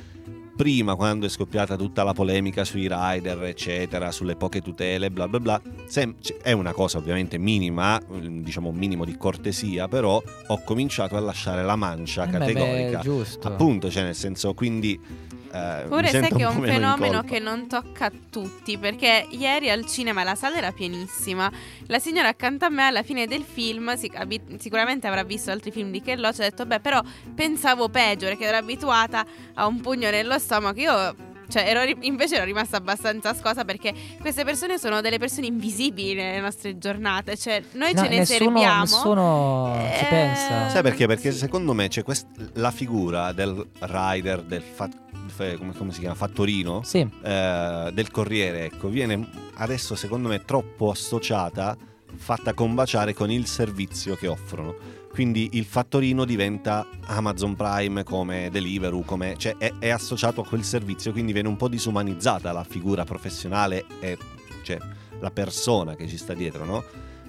[0.55, 5.41] prima, quando è scoppiata tutta la polemica sui rider, eccetera, sulle poche tutele, bla bla
[5.41, 5.61] bla.
[5.87, 11.17] sem- c- è una cosa ovviamente minima, diciamo un minimo di cortesia, però ho cominciato
[11.17, 12.99] a lasciare la mancia Eh, beh, categorica.
[12.99, 13.49] beh, giusto.
[13.49, 15.31] Appunto, cioè nel senso, quindi.
[15.53, 19.85] Eh, Pure sai che è un fenomeno che non tocca a tutti, perché ieri al
[19.87, 21.51] cinema la sala era pienissima.
[21.87, 25.71] La signora accanto a me alla fine del film, sic- abi- sicuramente avrà visto altri
[25.71, 27.01] film di Ken Loach, ha detto beh però
[27.35, 30.81] pensavo peggio perché ero abituata a un pugno nello stomaco.
[30.81, 31.31] Io...
[31.53, 36.15] Cioè, ero ri- invece ero rimasta abbastanza scosa perché queste persone sono delle persone invisibili
[36.15, 37.37] nelle nostre giornate.
[37.37, 38.81] Cioè, noi No, ce ne nessuno, serviamo.
[38.81, 40.69] nessuno ci Eh, pensa.
[40.71, 41.07] Sai perché?
[41.07, 45.12] Perché secondo me c'è quest- la figura del rider, del fa- fe-
[45.57, 46.15] come, come si chiama?
[46.15, 46.99] Fattorino, Sì.
[47.23, 51.77] eh, del corriere, ecco, viene adesso secondo me troppo associata,
[52.15, 54.75] fatta combaciare con il servizio che offrono.
[55.13, 60.65] Quindi il fattorino diventa Amazon Prime come Deliveroo, come, cioè è, è associato a quel
[60.65, 64.17] servizio, quindi viene un po' disumanizzata la figura professionale e
[64.63, 64.79] cioè,
[65.21, 66.83] la persona che ci sta dietro, no?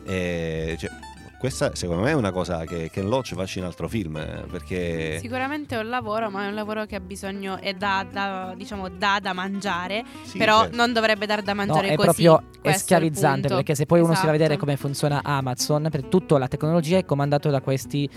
[0.06, 0.90] E, cioè,
[1.44, 4.14] questa secondo me è una cosa che Ken Loach faccia in altro film,
[4.50, 5.18] perché...
[5.20, 8.88] Sicuramente è un lavoro, ma è un lavoro che ha bisogno e dà da, diciamo,
[8.88, 10.78] dà da mangiare, Sì, però certo.
[10.78, 12.24] non dovrebbe dar da No, mangiare è così.
[12.24, 13.56] proprio è schiavizzante punto.
[13.56, 14.60] perché se poi uno si va a vedere Esatto.
[14.66, 18.10] come funziona Amazon, per tutta la tecnologia è comandato da questi,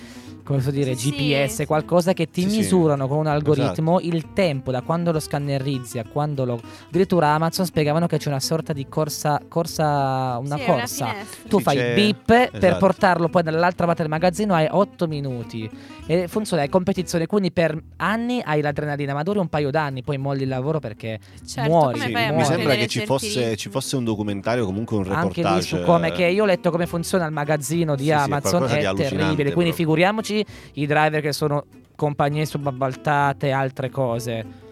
[0.44, 1.66] come posso dire, Sì, GPS, sì.
[1.66, 2.56] qualcosa che ti Sì, sì.
[2.58, 6.60] misurano con un algoritmo il tempo da quando lo scannerizzi a quando lo...
[6.86, 11.06] Addirittura Amazon spiegavano che c'è una sorta di corsa, corsa una Sì, è una corsa.
[11.08, 11.48] finestra.
[11.48, 12.76] Tu Sì, fai c'è- beep per esatto.
[13.16, 15.68] Portarlo poi dall'altra parte del magazzino hai 8 minuti
[16.06, 20.18] e funziona è competizione quindi per anni hai l'adrenalina ma duri un paio d'anni poi
[20.18, 23.96] molli il lavoro perché Certo, muori, Sì, a mi sembra che ci fosse, ci fosse
[23.96, 25.54] un documentario, comunque un anche reportage.
[25.54, 28.16] lì su come che io ho letto come funziona il magazzino di Sì, sì, è
[28.16, 29.72] Amazon di è allucinante terribile quindi proprio.
[29.72, 31.64] figuriamoci i driver che sono
[31.96, 34.64] compagnie subappaltate e altre cose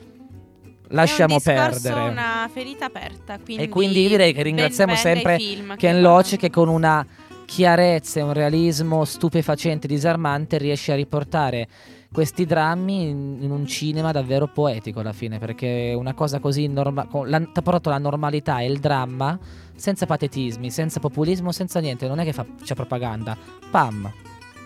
[0.89, 3.39] lasciamo è perdere una ferita aperta.
[3.43, 5.39] Quindi e quindi io direi che ben ringraziamo sempre
[5.77, 6.01] Ken.
[6.01, 7.05] Loach che con una
[7.45, 11.69] chiarezza e un realismo stupefacente, disarmante riesce a riportare
[12.13, 17.63] questi drammi in, un cinema davvero poetico alla fine perché una cosa così norma- ha
[17.63, 19.37] portato la normalità e il dramma
[19.75, 23.37] senza patetismi, senza populismo, senza niente, non è che fa, c'è propaganda,
[23.71, 24.11] pam,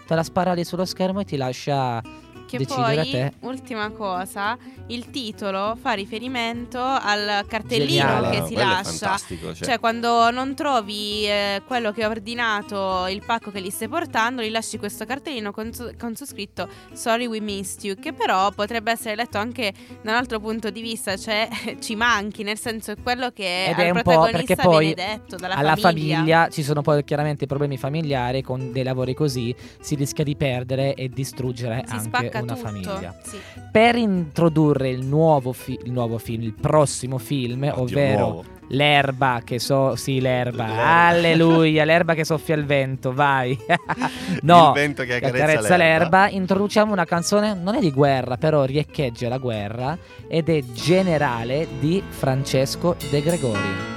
[0.07, 2.03] te la spara lì sullo schermo e ti lascia
[2.49, 3.33] Che decidere poi, te.
[3.41, 4.57] ultima cosa,
[4.87, 8.31] il titolo fa riferimento al cartellino Geniale.
[8.31, 8.85] che si quello è lascia.
[8.85, 9.67] fantastico, cioè.
[9.69, 14.43] Cioè, quando non trovi eh, quello che ho ordinato, il pacco che gli stai portando,
[14.43, 18.51] gli lasci questo cartellino con su, con su scritto Sorry we missed you, che però
[18.53, 21.49] potrebbe essere letto anche da un altro punto di vista, cioè
[21.81, 24.95] ci manchi, nel senso è quello che Ed è un po' protagonista perché poi viene
[24.95, 26.17] detto dalla alla famiglia.
[26.17, 30.95] famiglia ci sono poi chiaramente problemi familiari con dei lavori così si rischia di perdere
[30.95, 32.91] e distruggere Si anche spacca una tutto.
[32.91, 33.15] famiglia.
[33.23, 33.39] Sì.
[33.71, 38.45] Per introdurre il nuovo, fi- il nuovo film, il prossimo film, Oddio, ovvero nuovo.
[38.69, 40.87] l'erba che so, sì l'erba, L'erba.
[41.07, 43.57] alleluia, l'erba che soffia il vento, vai.
[44.43, 45.99] no, il vento che che accarezza, accarezza l'erba.
[46.19, 49.97] l'erba, introduciamo una canzone, non è di guerra, però riecheggia la guerra
[50.29, 53.97] ed è Generale di Francesco De Gregori.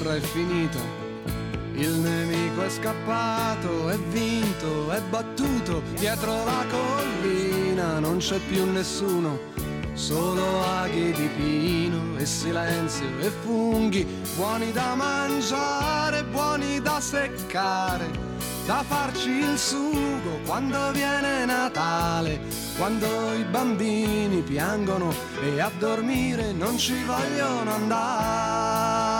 [0.00, 0.78] Guerra è finita.
[1.74, 5.82] Il nemico è scappato, è vinto, è battuto.
[5.98, 9.38] Dietro la collina non c'è più nessuno.
[9.94, 18.08] Solo aghi di pino e silenzio e funghi, buoni da mangiare, buoni da seccare,
[18.64, 22.40] da farci il sugo quando viene Natale,
[22.78, 29.19] quando i bambini piangono e a dormire non ci vogliono andare.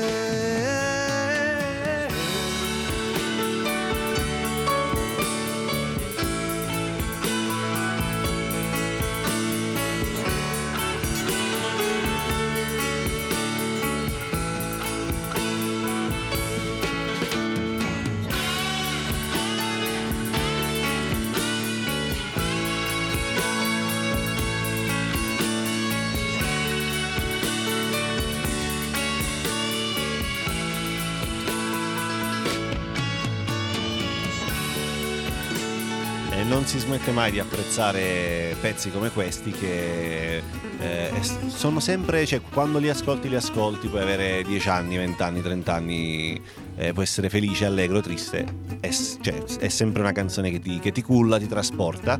[36.71, 40.41] Si smette mai di apprezzare pezzi come questi che
[40.79, 41.11] eh,
[41.47, 45.73] sono sempre, cioè quando li ascolti li ascolti, puoi avere 10 anni, 20 anni, 30
[45.73, 46.41] anni,
[46.77, 48.45] eh, puoi essere felice, allegro, triste,
[48.79, 52.17] è, cioè, è sempre una canzone che ti, che ti culla, ti trasporta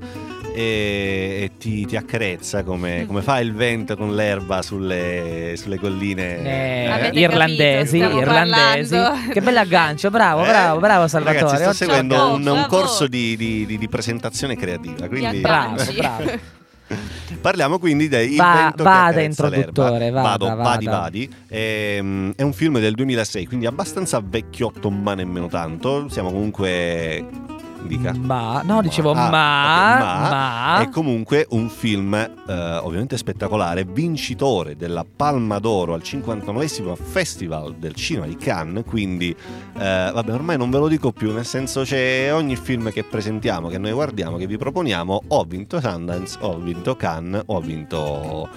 [0.54, 0.62] e,
[1.44, 6.44] e ti, ti accarezza come, come fa il vento con l'erba sulle, sulle colline.
[6.44, 8.98] Eh, Avete irlandesi, capito, irlandesi.
[9.32, 11.42] Che bell'aggancio, bravo, Eh, bravo, bravo Salvatore.
[11.58, 15.08] Ragazzi, sto seguendo un, un corso di, di- di- di presentazione creativa.
[15.08, 16.60] Quindi Bravo, bravo.
[17.42, 20.98] Parliamo quindi del Va- vada, introduttore, vada, Vado, vadi, vada.
[21.00, 21.30] vadi.
[21.48, 26.08] Ehm, è un film del 2006, quindi abbastanza vecchiotto, ma nemmeno tanto.
[26.10, 27.26] Siamo comunque.
[27.84, 28.14] Dica.
[28.16, 34.76] Ma, no, dicevo Ah, ma, ok, ma, È comunque un film eh, ovviamente spettacolare, vincitore
[34.76, 39.30] della Palma d'Oro al 59 Festival del Cinema di Cannes, quindi
[39.78, 43.68] eh, vabbè ormai non ve lo dico più, nel senso c'è ogni film che presentiamo,
[43.68, 47.58] che noi guardiamo, che vi proponiamo, o ha vinto Sundance, o ha vinto Cannes, o
[47.58, 48.50] ha vinto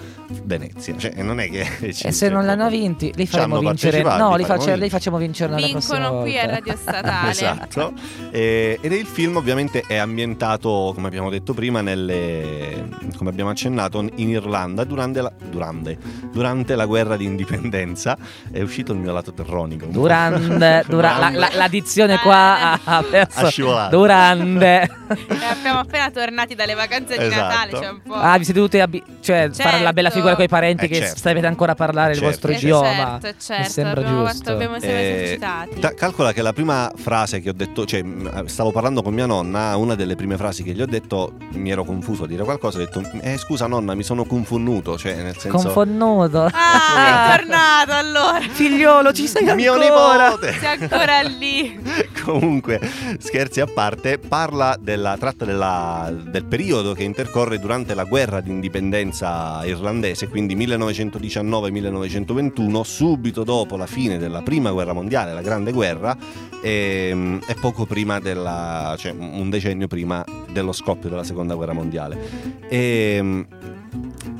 [0.43, 1.65] Venezia, cioè non è che...
[1.93, 4.01] ci- E se non l'hanno vinti, li faremo vincere.
[4.01, 4.45] No, li
[4.89, 6.45] facciamo vincere Vincono qui a.
[6.45, 7.29] Radio Statale.
[7.31, 7.93] Esatto.
[8.31, 13.49] Eh, ed è il film ovviamente è ambientato, come abbiamo detto prima, nelle, come abbiamo
[13.49, 15.97] accennato, in Irlanda durante la, durante,
[16.33, 18.17] durante la guerra di indipendenza.
[18.51, 19.85] È uscito il mio lato terronico.
[19.85, 23.47] Durante, dura- la, la- la dizione qua ha, ha perso.
[23.49, 23.95] Scivolato.
[23.95, 24.81] Durante.
[25.07, 27.41] E abbiamo appena tornati dalle vacanze di Esatto.
[27.41, 27.71] Natale.
[27.71, 28.13] Cioè un po'.
[28.15, 30.15] Ah, vi siete dovuti abbi- cioè, fare la bella Certo.
[30.15, 31.19] figura con i parenti Eh, che certo.
[31.19, 32.29] sapete ancora parlare il Certo.
[32.31, 33.17] vostro Eh, idioma.
[33.21, 33.61] Certo, certo.
[33.63, 34.37] Mi sembra abbiamo giusto.
[34.37, 35.79] fatto- abbiamo siamo Eh, esercitati.
[35.79, 38.03] ta- calcola che la prima frase che ho detto, cioè
[38.47, 41.83] stavo parlando con mia nonna, una delle prime frasi che gli ho detto, mi ero
[41.83, 45.57] confuso a dire qualcosa, ho detto, eh scusa nonna, mi sono confonnuto, cioè nel senso...
[45.57, 46.49] Confonnuto.
[46.51, 48.39] Ah, è tornato allora.
[48.39, 50.29] Figliolo, ci sei mio ancora?
[50.29, 50.53] nipote!
[50.53, 51.79] Sei ancora lì.
[52.25, 52.81] Comunque,
[53.19, 58.49] scherzi a parte, parla della, tratta della- del periodo che intercorre durante la guerra di
[58.49, 66.17] indipendenza irlandese, quindi 1919-1921, subito dopo la fine della prima guerra mondiale, la Grande Guerra,
[66.59, 72.17] e, e poco prima della, cioè un decennio prima dello scoppio della Seconda Guerra Mondiale.
[72.69, 73.45] E,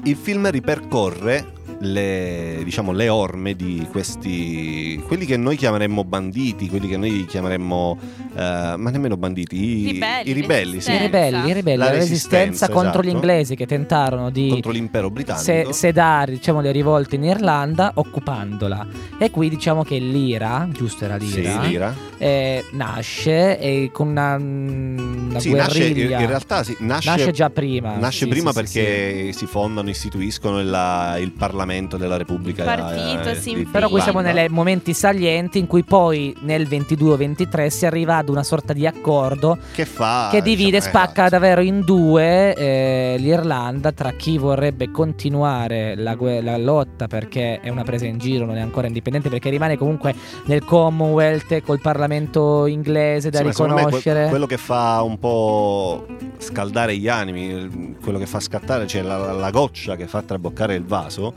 [0.03, 1.53] il film ripercorre
[1.85, 7.97] le, diciamo, le orme di questi quelli che noi chiameremmo banditi quelli che noi chiameremmo
[8.35, 11.91] eh, ma nemmeno banditi i Ribelli, i ribelli sì, I ribelli, i ribelli, La la,
[11.91, 13.17] resistenza, resistenza, contro gli esatto.
[13.23, 18.85] inglesi che tentarono di contro l'impero britannico se- sedare diciamo, le rivolte in Irlanda occupandola.
[19.17, 21.95] E qui diciamo che l'Ira, giusto era Sì, l'Ira, l'ira.
[22.17, 27.97] eh, nasce e con una, una Sì, nasce, in realtà sì, nasce, Nasce già prima.
[27.97, 33.29] nasce Sì, prima sì, sì, perché si fondano, istituiscono il, il Parlamento della Repubblica Partito
[33.29, 33.71] eh, si di infila.
[33.71, 38.43] Però qui siamo nei momenti salienti in cui poi nel 22-23 si arriva ad una
[38.43, 41.29] sorta di accordo che fa che divide e diciamo, spacca esatto.
[41.29, 47.83] davvero in due eh, l'Irlanda tra chi vorrebbe continuare la, la lotta perché è una
[47.83, 50.15] presa in giro, non è ancora indipendente, perché rimane comunque
[50.45, 54.29] nel Commonwealth col Parlamento inglese da Sì, me que- riconoscere.
[54.29, 56.05] quello che fa un po'
[56.37, 60.83] scaldare gli animi, quello che fa scattare, cioè la, la goccia che fa traboccare il
[60.83, 61.33] vaso,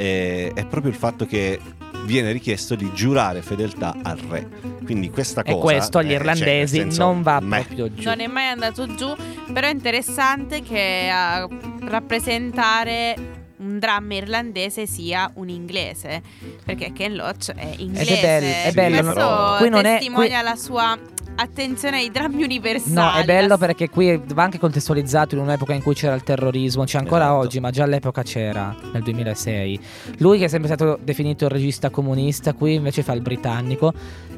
[0.00, 1.60] è, è proprio il fatto che
[2.04, 4.48] viene richiesto di giurare fedeltà al re.
[4.84, 5.56] Quindi questa cosa...
[5.56, 7.64] e questo agli eh, cioè, irlandesi senso, non va meh.
[7.64, 8.08] proprio giù.
[8.08, 9.14] Non è mai andato giù,
[9.52, 11.46] però è interessante che a
[11.82, 13.14] rappresentare
[13.58, 16.22] un dramma irlandese sia un inglese,
[16.64, 18.20] perché Ken Loach è inglese.
[18.20, 19.54] bello- è bello, Questo no?
[19.58, 20.98] Qui non è- testimonia la sua
[21.40, 22.92] attenzione ai drammi universali.
[22.94, 26.84] No, è bello perché qui va anche contestualizzato in un'epoca in cui c'era il terrorismo,
[26.84, 27.38] c'è ancora Esatto.
[27.40, 29.80] oggi, ma già all'epoca c'era, nel 2006.
[30.18, 33.92] Lui che è sempre stato definito il regista comunista, qui invece fa il britannico,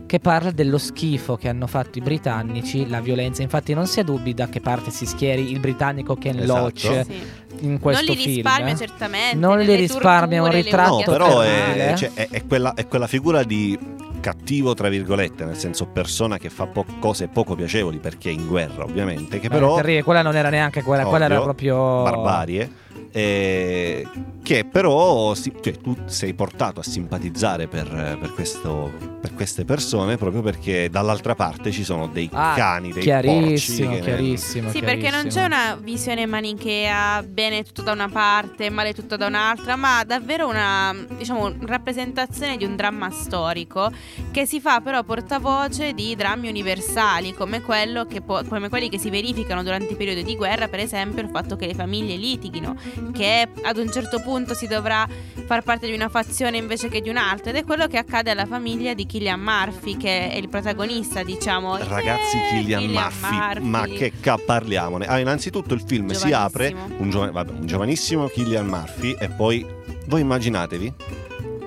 [0.06, 3.42] che parla dello schifo che hanno fatto i britannici, la violenza.
[3.42, 6.58] Infatti non si ha dubbi da che parte si schieri il britannico Ken Esatto.
[6.58, 7.66] Loach Sì.
[7.66, 8.34] in questo non li film.
[8.34, 9.36] risparmia certamente.
[9.36, 13.06] Non li risparmia, è un ritratto No, però è, cioè, è- è quella, è quella
[13.06, 13.78] figura di
[14.22, 18.46] cattivo, tra virgolette, nel senso persona che fa po- cose poco piacevoli perché è in
[18.46, 22.02] guerra, ovviamente, che Eh, però terribile, quella non era neanche quella, quella era Ovvio, proprio
[22.04, 22.72] barbarie.
[23.12, 24.06] Eh,
[24.42, 27.88] che però si- cioè, tu sei portato a simpatizzare per,
[28.20, 28.90] per questo-
[29.20, 33.96] per queste persone proprio perché dall'altra parte ci sono dei Ah, cani, dei chiarissimo, porci
[33.96, 34.70] che- chiarissimo.
[34.70, 35.44] Sì, perché non c'è chiarissimo.
[35.46, 40.94] una visione manichea, bene tutto da una parte, male tutto da un'altra, ma davvero una
[41.16, 43.90] diciamo, rappresentazione di un dramma storico
[44.32, 48.98] che si fa però portavoce di drammi universali, come, quello che può- come quelli che
[48.98, 52.74] si verificano durante i periodi di guerra, per esempio il fatto che le famiglie litighino,
[53.12, 55.06] che ad un certo punto si dovrà
[55.46, 58.46] far parte di una fazione invece che di un'altra, ed è quello che accade alla
[58.46, 61.76] famiglia di Killian Murphy, che è il protagonista, diciamo.
[61.76, 65.06] Ragazzi, Eh, Killian Murphy, ma che ca- parliamone?
[65.06, 69.64] Ah, innanzitutto il film si apre, un, giova- vabbè, un giovanissimo Killian Murphy e poi
[70.06, 70.92] voi immaginatevi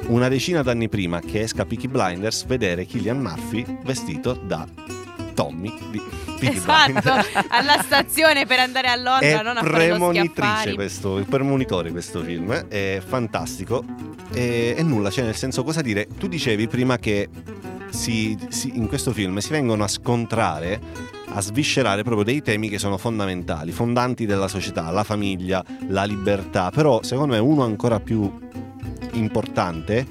[0.08, 4.68] una decina d'anni prima che esca Peaky Blinders vedere Killian Murphy vestito da
[5.34, 6.02] Tommy di
[6.40, 6.58] Blinders.
[6.58, 12.52] Esatto, alla stazione per andare a Londra, È non a premonitrice questo, premonitore questo film,
[12.54, 13.84] è fantastico
[14.34, 17.30] e, e nulla, cioè nel senso cosa dire, tu dicevi prima che
[17.90, 20.80] si- si- in questo film si vengono a scontrare,
[21.30, 26.72] a sviscerare proprio dei temi che sono fondamentali, fondanti della società, la famiglia, la libertà,
[26.72, 28.32] però secondo me uno ancora più
[29.14, 30.06] importante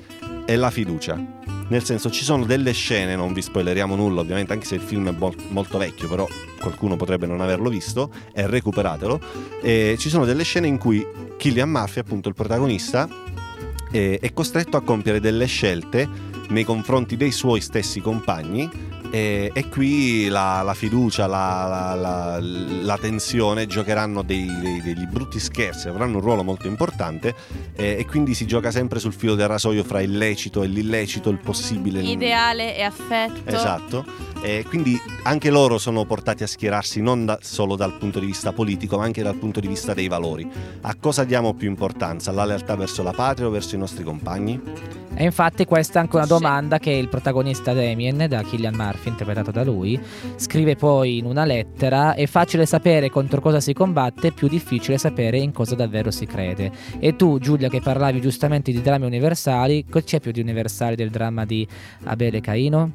[0.44, 1.18] è la fiducia.
[1.66, 5.08] Nel senso ci sono delle scene, non vi spoileriamo nulla ovviamente, anche se il film
[5.08, 6.28] è mol- molto vecchio, però
[6.60, 9.20] qualcuno potrebbe non averlo visto, e recuperatelo.
[9.62, 11.06] E ci sono delle scene in cui
[11.38, 13.08] Killian Murphy, appunto il protagonista,
[13.90, 16.08] eh, è costretto a compiere delle scelte
[16.48, 18.68] nei confronti dei suoi stessi compagni
[19.10, 25.06] e, e qui la, la fiducia, la, la- la- la tensione giocheranno dei- dei- degli
[25.06, 27.34] brutti scherzi, avranno un ruolo molto importante
[27.76, 31.30] eh, e quindi si gioca sempre sul filo del rasoio fra il lecito e l'illecito,
[31.30, 32.00] il possibile.
[32.00, 33.50] il- Ideale e affetto.
[33.50, 34.04] Esatto,
[34.42, 38.52] e quindi anche loro sono portati a schierarsi non da- solo dal punto di vista
[38.52, 40.46] politico, ma anche dal punto di vista dei valori.
[40.82, 42.30] A cosa diamo più importanza?
[42.30, 44.60] Alla lealtà verso la patria o verso i nostri compagni?
[45.16, 46.30] E infatti questa è anche una Sì.
[46.32, 49.98] domanda che il protagonista Damien, da Killian Murphy, interpretato da lui,
[50.36, 54.98] scrive poi in una lettera, è facile sapere contro cosa si combatte, è più difficile
[54.98, 56.70] sapere in cosa davvero si crede.
[56.98, 61.10] E tu Giulia che parlavi giustamente di drammi universali, cosa c'è più di universale del
[61.10, 61.66] dramma di
[62.04, 62.90] Abele e Caino?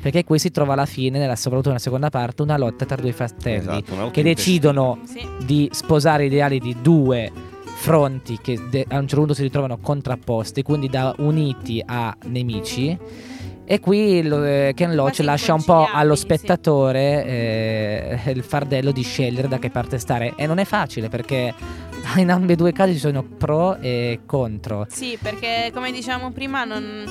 [0.00, 3.12] Perché qui si trova alla fine, nella, soprattutto nella seconda parte, una lotta tra due
[3.12, 5.20] fratelli Esatto, che decidono Sì.
[5.44, 7.30] di sposare ideali di due
[7.74, 12.96] fronti che de- a un certo punto si ritrovano contrapposti, quindi da uniti a nemici.
[13.64, 16.22] E qui eh, Ken Loach lascia un po' allo sì.
[16.22, 20.34] spettatore eh, il fardello di scegliere da che parte stare.
[20.36, 21.54] E non è facile perché
[22.16, 24.86] in ambedue i casi ci sono pro e contro.
[24.88, 27.04] Sì, perché come dicevamo prima non,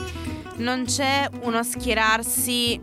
[0.58, 2.80] non c'è uno schierarsi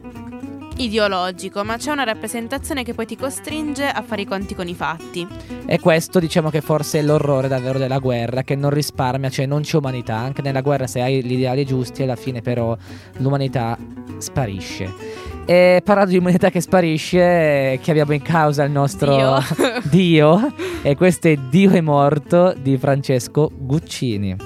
[0.79, 4.75] ideologico, ma c'è una rappresentazione che poi ti costringe a fare i conti con i
[4.75, 5.27] fatti.
[5.67, 9.63] E questo diciamo che forse è l'orrore davvero della guerra, che non risparmia, cioè non
[9.63, 10.17] c'è umanità.
[10.17, 12.77] Anche nella guerra se hai gli ideali giusti, alla fine però
[13.19, 13.77] l'umanità
[14.19, 14.93] sparisce.
[15.45, 19.43] E parlando di umanità che sparisce, che abbiamo in causa il nostro Dio.
[19.89, 20.53] Dio,
[20.83, 24.37] e questo è Dio è morto di Francesco Guccini.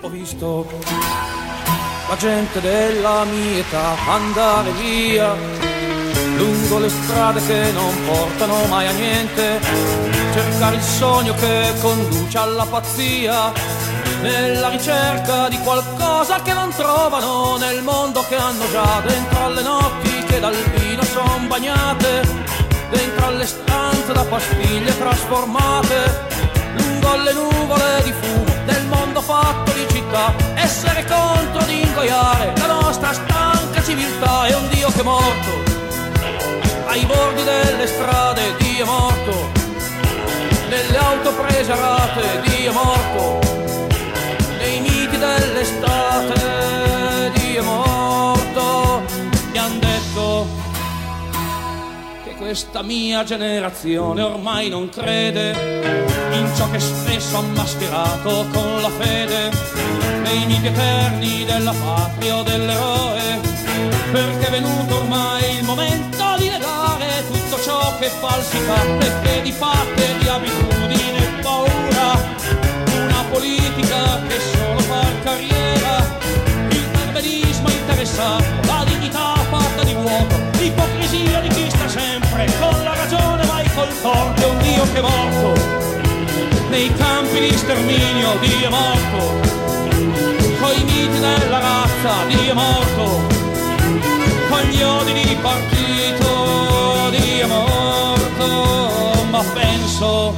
[0.00, 0.66] Ho visto
[2.08, 5.57] la gente della mia età andare via
[6.38, 9.60] lungo le strade che non portano mai a niente,
[10.32, 13.52] cercare il sogno che conduce alla pazzia,
[14.22, 20.24] nella ricerca di qualcosa che non trovano nel mondo che hanno già dentro alle notti
[20.26, 22.22] che dal vino son bagnate,
[22.90, 26.26] dentro alle stanze da pastiglie trasformate
[26.76, 32.66] lungo le nuvole di fumo del mondo fatto di città, essere contro di ingoiare la
[32.66, 35.67] nostra stanca civiltà è un Dio che è morto,
[36.98, 39.50] ai bordi delle strade Dio è morto,
[40.68, 42.08] nelle auto prese a
[42.42, 43.38] Dio è morto,
[44.58, 46.34] nei miti dell'estate
[47.34, 49.02] Dio è morto,
[49.52, 50.46] mi han detto
[52.24, 58.90] che questa mia generazione ormai non crede in ciò che spesso ha mascherato con la
[58.90, 59.50] fede
[60.22, 63.40] nei miti eterni della patria o dell'eroe
[64.10, 66.17] perché è venuto ormai il momento
[67.98, 68.76] che falsità
[69.22, 72.36] che di fatte di abitudine e paura.
[72.94, 76.18] Una politica che solo fa carriera,
[76.70, 82.94] il perbenismo interessato, la dignità fatta di vuoto, l'ipocrisia di chi sta sempre con la
[82.94, 85.76] ragione mai col torto, e un Dio che è morto.
[86.70, 89.40] Nei campi di sterminio, Dio è morto,
[90.60, 93.26] coi miti della razza, Dio è morto,
[94.48, 96.07] con gli odi di partito, è
[97.48, 100.34] morto, ma penso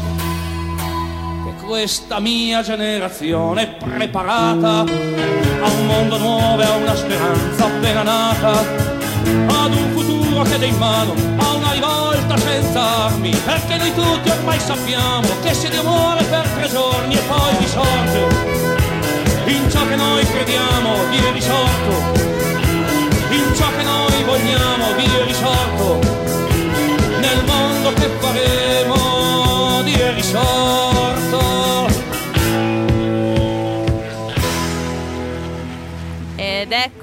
[1.44, 8.50] che questa mia generazione è preparata a un mondo nuovo a una speranza appena nata,
[8.50, 14.30] ad un futuro che dà in mano a una rivolta senza armi, perché noi tutti
[14.30, 18.59] ormai sappiamo che Dio muore per tre giorni e poi risorge,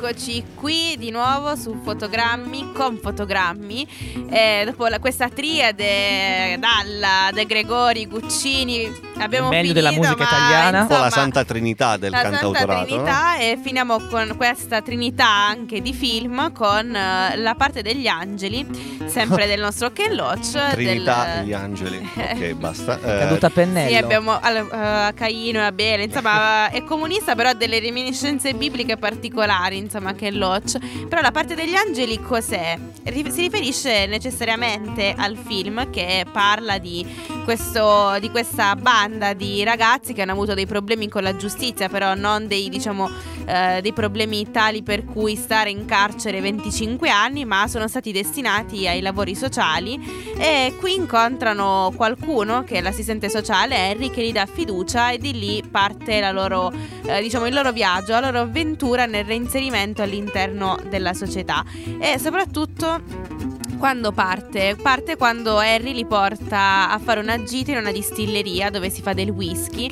[0.09, 3.85] eccoci qui di nuovo su Fotogrammi con Fotogrammi.
[4.29, 8.89] Eh, dopo la- questa triade Dalla, De Gregori, Guccini,
[9.19, 10.81] abbiamo meglio finito, della musica italiana.
[10.81, 12.79] Un po' la santa trinità del la Santa cantautorato.
[12.79, 12.85] no?
[12.85, 18.65] Trinità e finiamo con questa trinità anche di film con eh, la parte degli angeli,
[19.05, 20.71] sempre del nostro Ken Loach.
[20.71, 22.09] Trinità del- gli angeli.
[22.15, 22.99] Ok, basta.
[22.99, 23.89] Eh, Caduta a pennello.
[23.89, 29.77] Sì, abbiamo eh, Caino e Abele, insomma, è comunista, però ha delle reminiscenze bibliche particolari,
[29.77, 30.77] insomma, che Loach.
[31.07, 32.77] Però la parte degli angeli cos'è?
[33.03, 37.05] Si riferisce necessariamente al film che parla di,
[37.43, 42.13] questo, di questa banda di ragazzi che hanno avuto dei problemi con la giustizia, però
[42.15, 43.09] non dei, diciamo,
[43.45, 48.87] eh, dei problemi tali per cui stare in carcere 25 anni, ma sono stati destinati
[48.87, 49.99] ai lavori sociali
[50.37, 55.33] e qui incontrano qualcuno che è l'assistente sociale Harry che gli dà fiducia e di
[55.33, 56.71] lì parte loro,
[57.05, 61.63] eh, diciamo, il loro viaggio, la loro avventura nel reinserimento all'interno della società.
[61.99, 64.75] E soprattutto quando parte?
[64.81, 69.13] Parte quando Harry li porta a fare una gita in una distilleria dove si fa
[69.13, 69.89] del whisky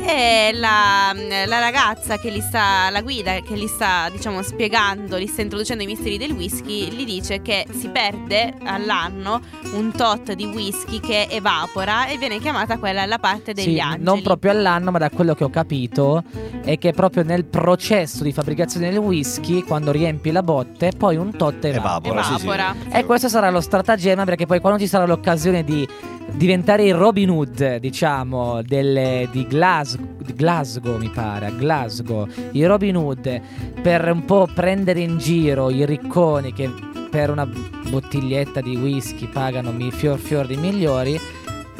[0.00, 1.12] e la,
[1.46, 5.82] la ragazza che li sta, la guida che li sta diciamo spiegando, li sta introducendo
[5.82, 9.40] i misteri del whisky, gli dice che si perde all'anno
[9.74, 14.04] un tot di whisky che evapora e viene chiamata quella la parte degli Sì, angeli.
[14.04, 16.22] non proprio all'anno, ma da quello che ho capito
[16.64, 21.36] è che proprio nel processo di fabbricazione del whisky, quando riempi la botte, poi un
[21.36, 22.20] tot evapora.
[22.20, 22.46] Evapora, sì, sì.
[22.46, 22.74] Evapora.
[22.90, 25.86] E questo sarà lo stratagemma perché poi quando ci sarà l'occasione di
[26.32, 32.96] diventare il Robin Hood, diciamo, delle- di, Glasgow, Glasgow, mi pare, a Glasgow, i Robin
[32.96, 33.40] Hood
[33.82, 36.70] per un po' prendere in giro i ricconi che
[37.10, 37.48] per una
[37.90, 41.18] bottiglietta di whisky pagano fior fior di migliori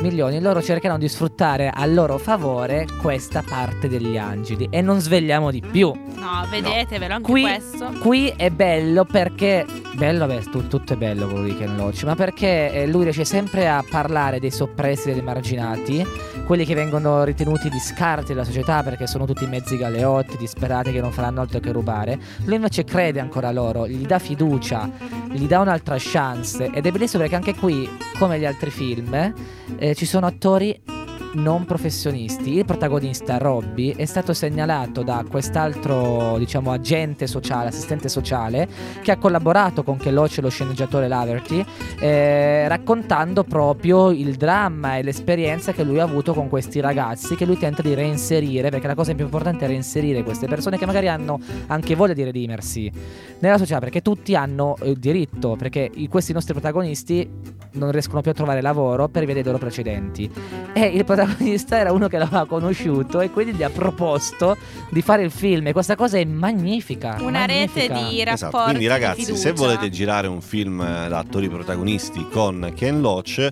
[0.00, 5.50] milioni, loro cercheranno di sfruttare a loro favore questa parte degli angeli e non svegliamo
[5.50, 5.88] di più.
[5.88, 7.92] No, vedetevelo anche Qui, questo.
[8.00, 9.64] qui è bello perché.
[9.94, 13.24] Bello, beh, tu- tutto è bello quello di Ken Loach, ma perché eh, lui riesce
[13.24, 16.06] sempre a parlare dei soppressi, dei marginati,
[16.46, 21.00] quelli che vengono ritenuti di scarti della società perché sono tutti mezzi galeotti, disperati che
[21.00, 22.16] non faranno altro che rubare.
[22.44, 24.88] Lui invece crede ancora a loro, gli dà fiducia,
[25.32, 27.88] gli dà un'altra chance ed è bellissimo perché anche qui,
[28.18, 29.32] come gli altri film,
[29.78, 30.97] eh, ci sono attori
[31.34, 32.56] non professionisti.
[32.56, 38.68] Il protagonista Robby è stato segnalato da quest'altro, diciamo, agente sociale, assistente sociale,
[39.02, 41.64] che ha collaborato con Keloche, lo sceneggiatore Laverty,
[42.00, 47.44] eh, raccontando proprio il dramma e l'esperienza che lui ha avuto con questi ragazzi, che
[47.44, 51.08] lui tenta di reinserire, perché la cosa più importante è reinserire queste persone che magari
[51.08, 52.90] hanno anche voglia di redimersi
[53.40, 57.28] nella società, perché tutti hanno eh, diritto, perché questi nostri protagonisti
[57.72, 60.30] non riescono più a trovare lavoro per via dei loro precedenti.
[60.72, 64.56] E il protagonista era uno che l'aveva conosciuto e quindi gli ha proposto
[64.90, 65.66] di fare il film.
[65.66, 67.16] E questa cosa è magnifica.
[67.20, 68.08] Una rete magnifica.
[68.08, 72.26] di rapporti Esatto, quindi di ragazzi, se volete girare un film eh, da attori protagonisti
[72.30, 73.50] con Ken Loach,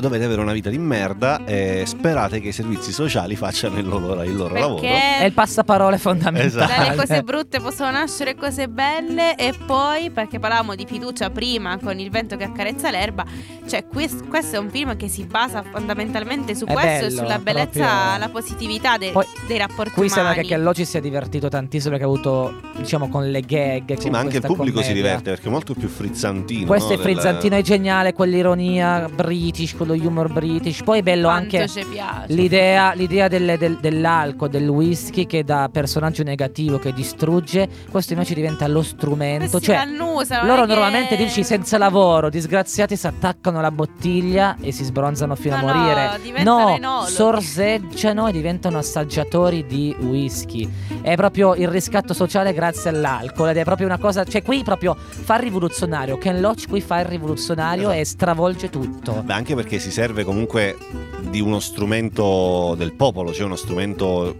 [0.00, 4.22] dovete avere una vita di merda e sperate che i servizi sociali facciano il loro,
[4.22, 4.80] il loro lavoro.
[4.80, 6.46] Perché È il passaparole fondamentale.
[6.46, 6.82] Esatto.
[6.82, 11.98] dalle cose brutte possono nascere cose belle e poi, perché parlavamo di fiducia prima con
[11.98, 13.24] il vento che accarezza l'erba,
[13.66, 17.38] cioè quest- questo è un film che si basa fondamentalmente su Eh questo bello, sulla
[17.38, 20.42] bellezza, proprio- la positività de- Poi, dei rapporti Qui sembra umani.
[20.46, 23.94] che Kello ci sia divertito tantissimo perché ha avuto, diciamo, con le gag.
[23.96, 24.94] Sì, con ma anche il pubblico si commedia.
[25.02, 26.66] diverte perché è molto più frizzantino.
[26.66, 30.82] Questo no, è frizzantino, è geniale, quell'ironia british, quello humor british.
[30.82, 36.22] Poi è bello Quanto anche l'idea, l'idea del- del- dell'alcol, del whisky che da personaggio
[36.22, 39.48] negativo che distrugge, questo invece diventa lo strumento.
[39.50, 44.72] Questi Cioè, l'annusano, loro che- normalmente dici senza lavoro, disgraziati si attaccano alla bottiglia e
[44.72, 46.18] si sbronzano fino No, a no, morire.
[46.22, 47.12] diventano No, enologi.
[47.12, 50.70] sorseggiano e diventano assaggiatori di whisky.
[51.02, 54.96] È proprio il riscatto sociale grazie all'alcol ed è proprio una cosa, cioè qui proprio
[54.96, 57.98] fa il rivoluzionario, Ken Loach qui fa il rivoluzionario Esatto.
[58.00, 59.22] e stravolge tutto.
[59.24, 60.76] Beh, anche perché si serve comunque
[61.20, 64.36] di uno strumento del popolo, cioè uno strumento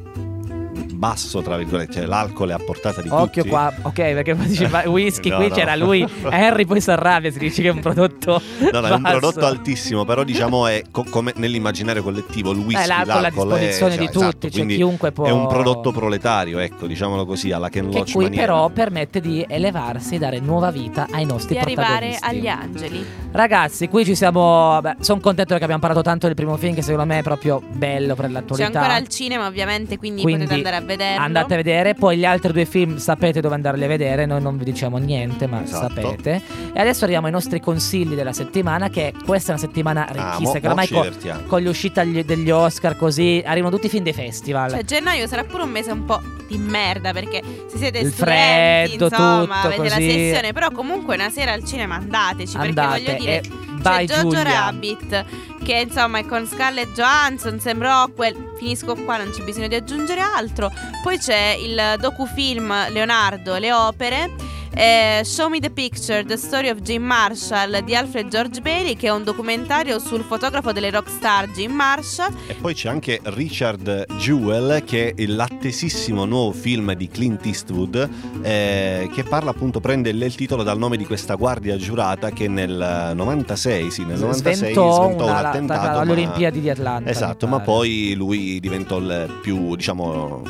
[0.94, 3.48] basso, tra virgolette, cioè l'alcol è a portata di Occhio tutti.
[3.48, 5.54] qua, ok, perché poi dici ma whisky, No, qui no.
[5.54, 8.40] c'era lui, Harry poi si arrabbia, si dice che è un prodotto
[8.72, 12.82] No, no, è un prodotto altissimo, però diciamo è co- come nell'immaginario collettivo il whisky,
[12.82, 15.30] Eh, l'alcol a l'alcol è- disposizione di cioè, tutti, esatto, cioè quindi chiunque può È
[15.30, 18.42] un prodotto proletario, ecco, diciamolo così, alla Ken che Loach qui maniera.
[18.46, 22.26] però permette di elevarsi, dare nuova vita ai nostri di arrivare protagonisti.
[22.28, 23.04] agli angeli.
[23.32, 24.80] Ragazzi, qui ci siamo.
[25.00, 28.14] Sono contento perché abbiamo parlato tanto del primo film, che secondo me è proprio bello
[28.14, 28.78] per C'è l'attualità.
[28.80, 31.22] ancora al cinema, ovviamente, quindi, Quindi potete andare a vederlo.
[31.24, 34.56] Andate a vedere, poi gli altri due film sapete dove andarli a vedere, noi non
[34.56, 35.94] vi diciamo niente, ma Esatto.
[35.94, 36.42] sapete.
[36.72, 40.52] E adesso arriviamo ai nostri consigli della settimana, che questa è una settimana Ah, ricchissima,
[40.52, 44.12] mo- che ormai con le uscite agli- degli Oscar così arrivano tutti i film dei
[44.12, 44.70] festival.
[44.70, 47.40] Cioè, gennaio sarà pure un mese un po' di merda perché
[47.70, 50.10] se siete Il studenti, freddo, insomma, tutto avete la così.
[50.10, 53.48] sessione, però comunque una sera al cinema andateci Andate perché voglio dire e c'è
[53.82, 54.42] vai Jojo.
[54.42, 55.24] Rabbit
[55.64, 60.20] che insomma è con Scarlett Johansson, Sam Rockwell, finisco qua, non c'è bisogno di aggiungere
[60.20, 60.70] altro.
[61.02, 64.30] Poi c'è il docufilm Leonardo, le opere.
[64.74, 69.06] Eh, Show Me the Picture, The Story of Jim Marshall di Alfred George Bailey, che
[69.06, 72.34] è un documentario sul fotografo delle rockstar Jim Marshall.
[72.46, 78.08] E poi c'è anche Richard Jewell, che è l'attesissimo nuovo film di Clint Eastwood,
[78.42, 83.12] eh, che parla appunto, prende il titolo dal nome di questa guardia giurata che nel
[83.14, 85.80] 96, sì, nel 96 sventò, sventò una- un la- attentato.
[85.86, 87.10] da- ma- alle Olimpiadi di Atlanta.
[87.10, 87.64] Esatto, ma pare.
[87.64, 90.42] poi lui diventò il più, diciamo,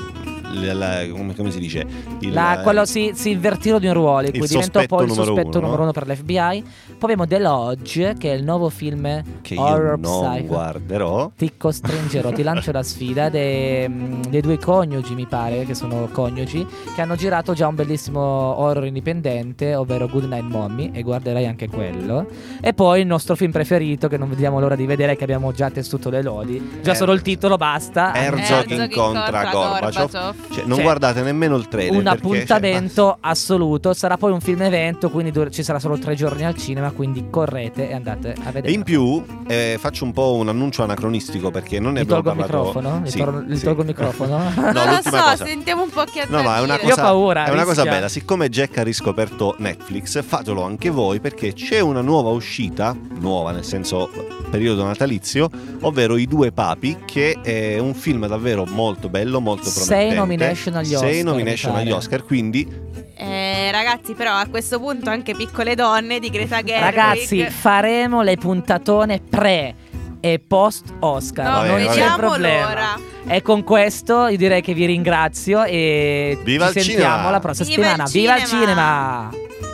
[0.54, 1.84] la- come, come si dice?
[2.20, 5.26] Il, La- quello si, si invertirono i ruoli, il quindi diventò sospetto poi il numero
[5.26, 5.82] sospetto uno, numero no?
[5.82, 6.64] uno per l'FBI.
[6.98, 10.46] Poi abbiamo The Lodge, che è il nuovo film che io horror non psycho.
[10.46, 11.30] guarderò.
[11.36, 16.66] Ti costringerò, ti lancio la sfida dei, dei due coniugi, mi pare, che sono coniugi,
[16.94, 21.68] che hanno girato già un bellissimo horror indipendente, ovvero Good Night Mommy, e guarderai anche
[21.68, 22.26] quello.
[22.60, 25.70] E poi il nostro film preferito, che non vediamo l'ora di vedere, che abbiamo già
[25.70, 26.78] tessuto le lodi.
[26.82, 28.14] Già Er- solo il titolo basta.
[28.14, 30.34] Herzog Herzog incontra Gorbaciov.
[30.52, 31.96] Cioè, non Cioè, guardate nemmeno il trailer.
[31.96, 33.92] un perché, cioè, appuntamento assoluto.
[33.94, 36.90] Sarà poi un film evento, quindi dur- ci sarà solo tre giorni al cinema.
[36.90, 38.68] Quindi correte e andate a vedere.
[38.68, 42.40] E in più eh, faccio un po' un annuncio anacronistico perché non ne abbiamo tolgo
[42.42, 42.66] il parlato.
[42.78, 43.02] microfono?
[43.04, 43.64] Gli Sì, tolgo- gli sì.
[43.64, 44.38] tolgo il microfono?
[44.64, 45.44] No, non lo so, cosa.
[45.44, 46.86] sentiamo un po' che No, ma è una dire.
[46.86, 48.08] Io ho cosa, paura, è una cosa bella.
[48.08, 53.64] Siccome Jack ha riscoperto Netflix, fatelo anche voi perché c'è una nuova uscita, nuova nel
[53.64, 54.08] senso
[54.50, 55.48] periodo natalizio,
[55.80, 60.14] ovvero I Due Papi, che è un film davvero molto bello, molto Sei promettente.
[60.36, 61.98] Nomination agli Sei Oscar, nomination mi agli pare.
[61.98, 62.68] Oscar, quindi
[63.16, 66.82] Eh, ragazzi, però a questo punto anche piccole donne di Greta Gerwig.
[66.94, 69.74] Ragazzi, faremo le puntatone pre
[70.20, 71.44] e post Oscar.
[71.46, 71.84] no, Vabbè, non vabbè.
[71.86, 72.68] c'è vediamo problema.
[72.68, 72.98] l'ora.
[73.26, 77.30] E con questo io direi che vi ringrazio e Viva ci il sentiamo cinema!
[77.30, 78.10] la prossima Viva il settimana.
[78.10, 79.30] Viva il cinema!
[79.30, 79.73] cinema!